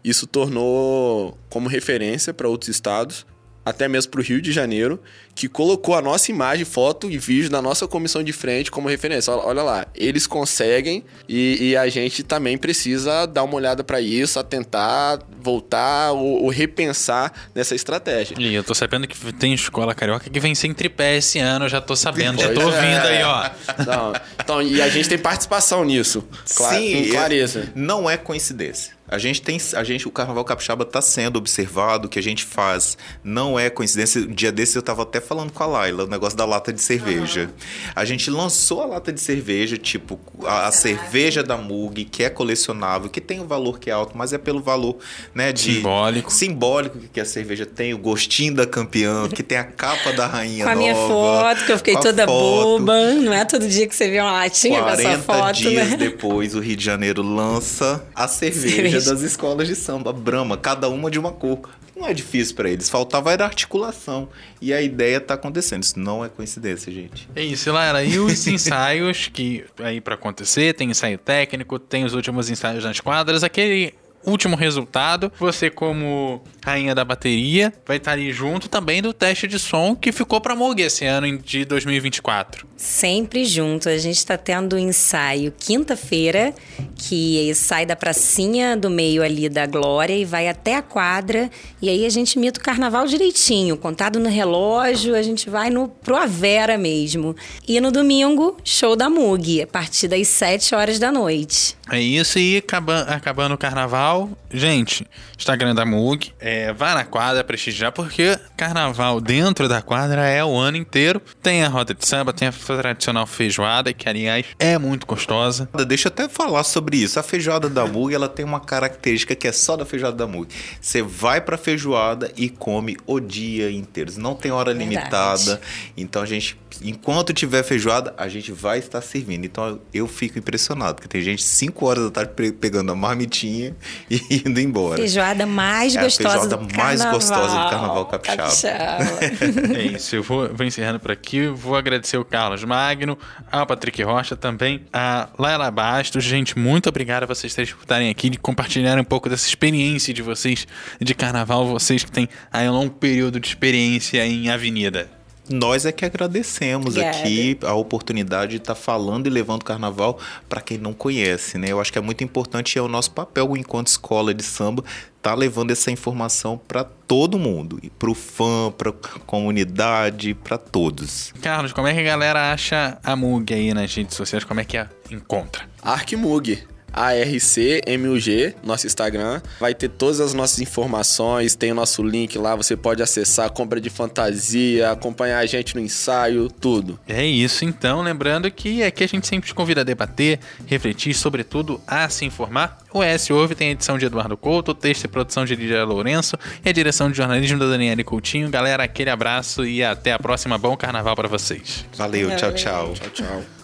Isso 0.04 0.26
tornou 0.26 1.38
como 1.50 1.70
referência 1.70 2.34
para 2.34 2.48
outros 2.48 2.70
estados 2.70 3.26
até 3.70 3.88
mesmo 3.88 4.12
para 4.12 4.20
o 4.20 4.24
Rio 4.24 4.42
de 4.42 4.52
Janeiro, 4.52 5.00
que 5.36 5.48
colocou 5.48 5.96
a 5.96 6.02
nossa 6.02 6.32
imagem, 6.32 6.66
foto 6.66 7.10
e 7.10 7.18
vídeo 7.18 7.50
da 7.50 7.62
nossa 7.62 7.88
comissão 7.88 8.22
de 8.22 8.34
frente 8.34 8.70
como 8.70 8.90
referência. 8.90 9.34
Olha 9.34 9.64
lá, 9.64 9.88
eles 9.96 10.28
conseguem 10.28 11.04
e, 11.28 11.70
e 11.70 11.78
a 11.78 11.88
gente 11.88 12.24
também 12.24 12.58
precisa 12.58 13.26
dar 13.26 13.44
uma 13.44 13.56
olhada 13.56 13.84
para 13.84 14.02
isso, 14.02 14.40
atentar, 14.40 15.20
voltar 15.42 16.12
ou, 16.12 16.44
ou, 16.44 16.50
repensar 16.50 17.32
nessa 17.56 17.76
estratégia. 17.76 18.36
E 18.38 18.54
eu 18.54 18.64
tô 18.64 18.74
sabendo 18.74 19.08
que 19.08 19.34
tem 19.34 19.54
escola 19.54 19.96
carioca 19.96 20.30
que 20.30 20.40
vem 20.40 20.54
sem 20.54 20.74
tripé 20.74 21.18
esse 21.18 21.40
ano, 21.40 21.66
eu 21.66 21.70
já 21.70 21.80
tô 21.80 21.96
sabendo, 21.96 22.36
pois 22.36 22.48
já 22.48 22.54
tô 22.54 22.66
ouvindo 22.66 22.84
é. 22.84 23.18
aí, 23.18 23.24
ó. 23.24 23.50
Não, 23.86 24.14
então, 24.44 24.62
e 24.62 24.82
a 24.82 24.90
gente 24.90 25.08
tem 25.08 25.18
participação 25.18 25.86
nisso. 25.86 26.28
Sim, 26.44 27.06
com 27.06 27.12
clareza. 27.12 27.72
Não 27.76 28.10
é 28.10 28.18
coincidência. 28.18 28.99
A 29.10 29.18
gente 29.18 29.42
tem, 29.42 29.58
a 29.76 29.84
gente, 29.84 30.08
o 30.08 30.12
Carnaval 30.12 30.46
Capixaba 30.46 30.84
está 30.84 31.02
sendo 31.02 31.38
observado, 31.38 32.08
o 32.08 32.10
que 32.10 32.20
a 32.20 32.24
gente 32.24 32.44
faz 32.44 32.98
não 33.24 33.58
é 33.58 33.70
coincidência. 33.70 34.22
Um 34.22 34.34
dia 34.34 34.52
desse 34.52 34.78
eu 34.78 34.82
estava 34.82 35.02
até 35.02 35.20
falando 35.20 35.52
com 35.52 35.64
a 35.64 35.66
Laila, 35.66 36.04
o 36.04 36.08
negócio 36.08 36.38
da 36.38 36.46
lata 36.46 36.72
de 36.72 36.82
cerveja. 36.82 37.42
Uhum. 37.42 37.92
A 37.96 38.06
gente 38.06 38.30
lançou 38.30 38.82
a 38.82 38.86
lata 38.86 39.12
de 39.12 39.20
cerveja, 39.20 39.78
tipo, 39.78 40.20
a, 40.44 40.68
a 40.68 40.72
cerveja 40.72 41.44
da 41.44 41.58
Mug, 41.58 42.06
que 42.06 42.24
é 42.24 42.30
colecionável, 42.30 43.10
que 43.10 43.20
tem 43.20 43.40
um 43.40 43.48
valor 43.48 43.80
que 43.80 43.90
é 43.90 43.94
alto, 43.94 44.18
mas 44.18 44.32
é 44.34 44.38
pelo 44.38 44.62
valor, 44.62 44.98
né, 45.34 45.52
de... 45.52 45.76
Simbólico. 45.76 46.32
Simbólico 46.32 47.00
que 47.12 47.20
a 47.20 47.26
cerveja 47.26 47.66
tem, 47.66 47.94
o 47.94 47.98
gostinho 47.98 48.54
da 48.54 48.66
campeã, 48.66 49.28
que 49.28 49.42
tem 49.42 49.58
a 49.58 49.64
capa 49.64 50.14
da 50.14 50.28
rainha 50.28 50.66
Com 50.70 50.72
a 50.72 50.76
nova, 50.76 50.88
minha 50.88 50.96
foto, 50.96 51.66
que 51.66 51.72
eu 51.72 51.78
fiquei 51.78 51.96
toda 51.96 52.26
foto. 52.26 52.80
boba. 52.80 53.14
Não 53.14 53.34
é 53.34 53.46
todo 53.46 53.68
dia 53.68 53.88
que 53.88 53.96
você 53.96 54.10
vê 54.10 54.20
uma 54.20 54.32
latinha 54.32 54.82
com 54.82 54.90
essa 54.90 55.18
foto, 55.20 55.38
40 55.40 55.54
dias 55.54 55.90
né? 55.90 55.98
depois, 55.98 56.56
o 56.56 56.60
Rio 56.60 56.76
de 56.76 56.86
Janeiro 56.86 57.22
lança 57.22 58.04
a 58.14 58.28
cerveja, 58.28 58.76
cerveja. 58.76 58.99
Das 59.06 59.22
escolas 59.22 59.68
de 59.68 59.76
samba, 59.76 60.12
Brahma, 60.14 60.58
cada 60.58 60.90
uma 60.90 61.10
de 61.10 61.20
uma 61.20 61.32
cor. 61.32 61.70
Não 61.96 62.08
é 62.08 62.14
difícil 62.14 62.56
para 62.56 62.70
eles, 62.70 62.90
faltava 62.90 63.32
era 63.32 63.44
articulação. 63.44 64.30
E 64.62 64.74
a 64.74 64.82
ideia 64.82 65.20
tá 65.20 65.34
acontecendo, 65.34 65.84
isso 65.84 66.00
não 66.00 66.24
é 66.24 66.30
coincidência, 66.30 66.92
gente. 66.92 67.30
É 67.36 67.44
isso, 67.44 67.72
Lara. 67.72 68.04
E 68.04 68.18
os 68.20 68.46
ensaios 68.48 69.28
que 69.28 69.66
aí 69.80 70.00
para 70.00 70.16
acontecer, 70.16 70.74
tem 70.74 70.90
ensaio 70.90 71.18
técnico, 71.18 71.78
tem 71.78 72.06
os 72.06 72.14
últimos 72.14 72.50
ensaios 72.50 72.86
nas 72.86 73.02
quadras, 73.02 73.44
aquele 73.44 73.94
último 74.26 74.56
resultado. 74.56 75.32
Você, 75.40 75.70
como 75.70 76.42
rainha 76.64 76.94
da 76.94 77.04
bateria, 77.04 77.74
vai 77.86 77.98
estar 77.98 78.12
ali 78.12 78.32
junto 78.32 78.70
também 78.70 79.02
do 79.02 79.14
teste 79.14 79.48
de 79.48 79.58
som 79.58 79.96
que 79.96 80.12
ficou 80.12 80.40
para 80.40 80.56
Moog 80.56 80.82
esse 80.82 81.06
ano 81.06 81.38
de 81.38 81.66
2024. 81.66 82.68
Sempre 82.78 83.46
junto. 83.46 83.90
A 83.90 83.98
gente 83.98 84.18
está 84.18 84.38
tendo 84.38 84.76
um 84.76 84.80
ensaio 84.80 85.54
quinta-feira, 85.58 86.54
que 86.96 87.54
sai 87.56 87.86
da 87.86 87.96
pracinha 87.96 88.78
do 88.78 88.90
meio 88.90 89.24
ali 89.24 89.50
da 89.50 89.66
Glória 89.66 90.14
e 90.16 90.26
vai 90.26 90.48
até 90.48 90.76
a 90.76 90.82
quadra. 90.82 91.50
E 91.82 91.90
aí 91.90 92.06
a 92.06 92.10
gente 92.10 92.34
imita 92.34 92.60
o 92.60 92.64
carnaval 92.64 93.06
direitinho, 93.06 93.78
contado 93.78 94.20
no 94.20 94.30
relógio, 94.30 95.16
a 95.16 95.22
gente 95.22 95.50
vai 95.50 95.70
no 95.70 95.88
pro 95.88 96.16
Avera 96.16 96.78
mesmo. 96.78 97.36
E 97.68 97.80
no 97.82 97.92
domingo, 97.92 98.58
show 98.64 98.96
da 98.96 99.10
Mug, 99.10 99.62
a 99.62 99.68
partir 99.68 100.08
das 100.08 100.28
7 100.28 100.76
horas 100.76 101.00
da 101.00 101.12
noite. 101.12 101.79
É 101.92 102.00
isso, 102.00 102.38
e 102.38 102.58
acabando, 102.58 103.10
acabando 103.10 103.56
o 103.56 103.58
carnaval, 103.58 104.30
gente, 104.52 105.06
Instagram 105.38 105.74
da 105.74 105.86
Mug, 105.86 106.32
é, 106.40 106.72
vá 106.74 106.94
na 106.94 107.04
quadra 107.04 107.44
prestigiar, 107.44 107.92
porque 107.92 108.38
carnaval 108.56 109.20
dentro 109.20 109.68
da 109.68 109.82
quadra 109.82 110.28
é 110.28 110.44
o 110.44 110.56
ano 110.56 110.78
inteiro. 110.78 111.22
Tem 111.42 111.64
a 111.64 111.68
roda 111.68 111.94
de 111.94 112.06
samba, 112.06 112.34
tem 112.34 112.48
a 112.48 112.52
tradicional 112.52 113.26
feijoada, 113.26 113.92
que 113.94 114.08
aliás 114.08 114.46
é 114.60 114.78
muito 114.78 115.08
gostosa. 115.08 115.70
Deixa 115.88 116.08
eu 116.08 116.12
até 116.12 116.30
falar 116.30 116.64
sobre 116.64 116.98
isso. 116.98 117.20
A 117.20 117.24
feijoada 117.24 117.70
da 117.70 117.86
Mug, 117.86 118.14
ela 118.14 118.30
tem 118.30 118.46
uma 118.46 118.60
característica 118.60 119.36
que 119.36 119.48
é 119.48 119.52
só 119.52 119.76
da 119.76 119.86
feijoada 119.86 120.18
da 120.18 120.28
Mug. 120.28 120.54
Você 120.80 121.02
vai 121.02 121.42
pra 121.42 121.58
feijoada 121.58 122.32
e 122.38 122.50
come 122.50 122.98
o 123.06 123.20
dia 123.20 123.72
inteiro. 123.72 124.12
Não 124.18 124.36
tem 124.36 124.52
hora 124.52 124.74
Verdade. 124.74 124.90
limitada. 124.90 125.62
Então 125.98 126.22
a 126.22 126.26
gente 126.26 126.58
enquanto 126.84 127.34
tiver 127.34 127.64
feijoada, 127.64 128.14
a 128.18 128.28
gente 128.28 128.52
vai 128.52 128.80
estar 128.80 129.02
servindo. 129.02 129.46
Então 129.46 129.80
eu 129.94 130.08
fico 130.08 130.38
impressionado, 130.38 130.96
porque 130.96 131.08
tem 131.08 131.22
gente 131.22 131.44
5 131.80 131.86
horas 131.86 132.04
da 132.06 132.12
tarde 132.12 132.52
pegando 132.54 132.92
a 132.92 132.96
marmitinha 132.96 133.74
e 134.10 134.44
indo 134.46 134.60
embora. 134.60 134.98
Feijoada 134.98 135.46
mais 135.46 135.96
é 135.96 136.04
gostosa 136.04 136.42
feijoada 136.42 136.58
do 136.58 136.78
mais 136.78 137.02
carnaval. 137.02 137.14
gostosa 137.14 137.64
do 137.64 137.70
carnaval 137.70 138.06
capixaba. 138.06 138.44
capixaba. 138.44 139.78
é 139.78 139.84
isso, 139.84 140.16
eu 140.16 140.24
vou, 140.24 140.54
vou 140.54 140.66
encerrando 140.66 141.00
por 141.00 141.12
aqui. 141.12 141.48
Vou 141.48 141.76
agradecer 141.76 142.18
o 142.18 142.26
Carlos 142.26 142.64
Magno, 142.64 143.18
ao 143.52 143.66
Patrick 143.66 144.04
Rocha 144.04 144.36
também, 144.36 144.82
a 144.92 145.30
Laila 145.38 145.72
Bastos. 145.72 146.24
Gente, 146.24 146.60
muito 146.60 146.90
obrigado 146.90 147.24
a 147.24 147.26
vocês 147.26 147.54
terem 147.56 147.74
estarem 147.80 148.10
aqui, 148.10 148.30
de 148.30 148.38
compartilharem 148.38 149.02
um 149.02 149.06
pouco 149.06 149.30
dessa 149.30 149.48
experiência 149.48 150.14
de 150.14 150.22
vocês 150.22 150.68
de 151.00 151.14
carnaval, 151.16 151.66
vocês 151.68 152.04
que 152.04 152.12
têm 152.12 152.28
aí 152.52 152.68
um 152.68 152.74
longo 152.74 152.94
período 152.96 153.40
de 153.40 153.48
experiência 153.48 154.26
em 154.26 154.50
avenida 154.50 155.19
nós 155.50 155.86
é 155.86 155.92
que 155.92 156.06
agradecemos 156.06 156.96
Obrigada. 156.96 157.18
aqui 157.18 157.58
a 157.64 157.74
oportunidade 157.74 158.52
de 158.52 158.58
estar 158.58 158.76
tá 158.76 158.80
falando 158.80 159.28
e 159.28 159.30
levando 159.30 159.62
o 159.62 159.66
carnaval 159.66 160.20
para 160.48 160.62
quem 160.62 160.78
não 160.78 160.94
conhece, 160.94 161.58
né? 161.58 161.72
Eu 161.72 161.82
acho 161.82 161.92
que 161.92 161.98
é 161.98 162.02
muito 162.02 162.24
importante 162.24 162.76
e 162.76 162.80
é 162.80 162.82
o 162.82 162.88
nosso 162.88 163.12
papel 163.12 163.58
enquanto 163.58 163.88
escola 163.88 164.34
de 164.34 164.44
samba 164.44 164.84
tá 165.22 165.34
levando 165.34 165.72
essa 165.72 165.92
informação 165.92 166.60
para 166.68 166.84
todo 166.84 167.38
mundo, 167.38 167.80
para 167.98 168.10
o 168.10 168.16
fã, 168.16 168.72
para 168.72 168.92
comunidade, 169.26 170.34
para 170.34 170.58
todos. 170.58 171.34
Carlos, 171.42 171.74
como 171.74 171.88
é 171.88 171.94
que 171.94 172.00
a 172.00 172.04
galera 172.04 172.52
acha 172.54 172.98
a 173.04 173.16
Mug 173.16 173.54
aí 173.54 173.74
nas 173.74 173.94
redes 173.94 174.16
sociais? 174.16 174.44
Como 174.44 174.60
é 174.60 174.66
que 174.66 174.78
a 174.78 174.88
encontra? 175.12 175.64
Arquimug. 175.82 176.64
ARCMUG, 176.94 178.56
nosso 178.64 178.88
Instagram. 178.88 179.42
Vai 179.60 179.74
ter 179.74 179.90
todas 179.90 180.20
as 180.20 180.34
nossas 180.34 180.60
informações, 180.60 181.56
tem 181.56 181.72
o 181.72 181.76
nosso 181.76 182.04
link 182.04 182.38
lá, 182.38 182.56
você 182.56 182.76
pode 182.76 183.02
acessar, 183.02 183.50
compra 183.52 183.80
de 183.80 183.90
fantasia, 183.90 184.92
acompanhar 184.92 185.40
a 185.40 185.46
gente 185.46 185.76
no 185.76 185.82
ensaio, 185.82 186.50
tudo. 186.50 187.00
É 187.08 187.26
isso, 187.26 187.66
então. 187.66 188.02
Lembrando 188.02 188.50
que 188.50 188.84
aqui 188.84 189.04
a 189.04 189.08
gente 189.08 189.28
sempre 189.28 189.48
te 189.48 189.54
convida 189.54 189.82
a 189.82 189.84
debater, 189.84 190.40
refletir, 190.66 191.14
sobretudo 191.14 191.82
a 191.88 192.08
se 192.10 192.26
informar. 192.26 192.80
O 192.92 193.04
S 193.04 193.32
Ouve 193.32 193.54
tem 193.54 193.70
a 193.70 193.72
edição 193.72 193.98
de 193.98 194.06
Eduardo 194.06 194.36
Couto, 194.36 194.72
o 194.72 194.74
texto 194.74 195.04
e 195.04 195.08
produção 195.08 195.46
de 195.46 195.56
Lídia 195.56 195.84
Lourenço 195.84 196.38
e 196.66 196.70
a 196.70 196.72
direção 196.72 197.12
de 197.12 197.18
jornalismo 197.18 197.60
da 197.60 197.68
Daniela 197.68 198.04
Coutinho. 198.04 198.50
Galera, 198.50 198.84
aquele 198.84 199.10
abraço 199.10 199.66
e 199.66 199.84
até 199.84 200.12
a 200.14 200.20
próxima. 200.20 200.58
Bom 200.58 200.76
carnaval 200.76 201.16
para 201.16 201.28
vocês. 201.28 201.86
Valeu, 201.96 202.36
tchau, 202.36 202.54
tchau. 202.54 202.94
Tchau, 202.94 203.10
tchau. 203.10 203.59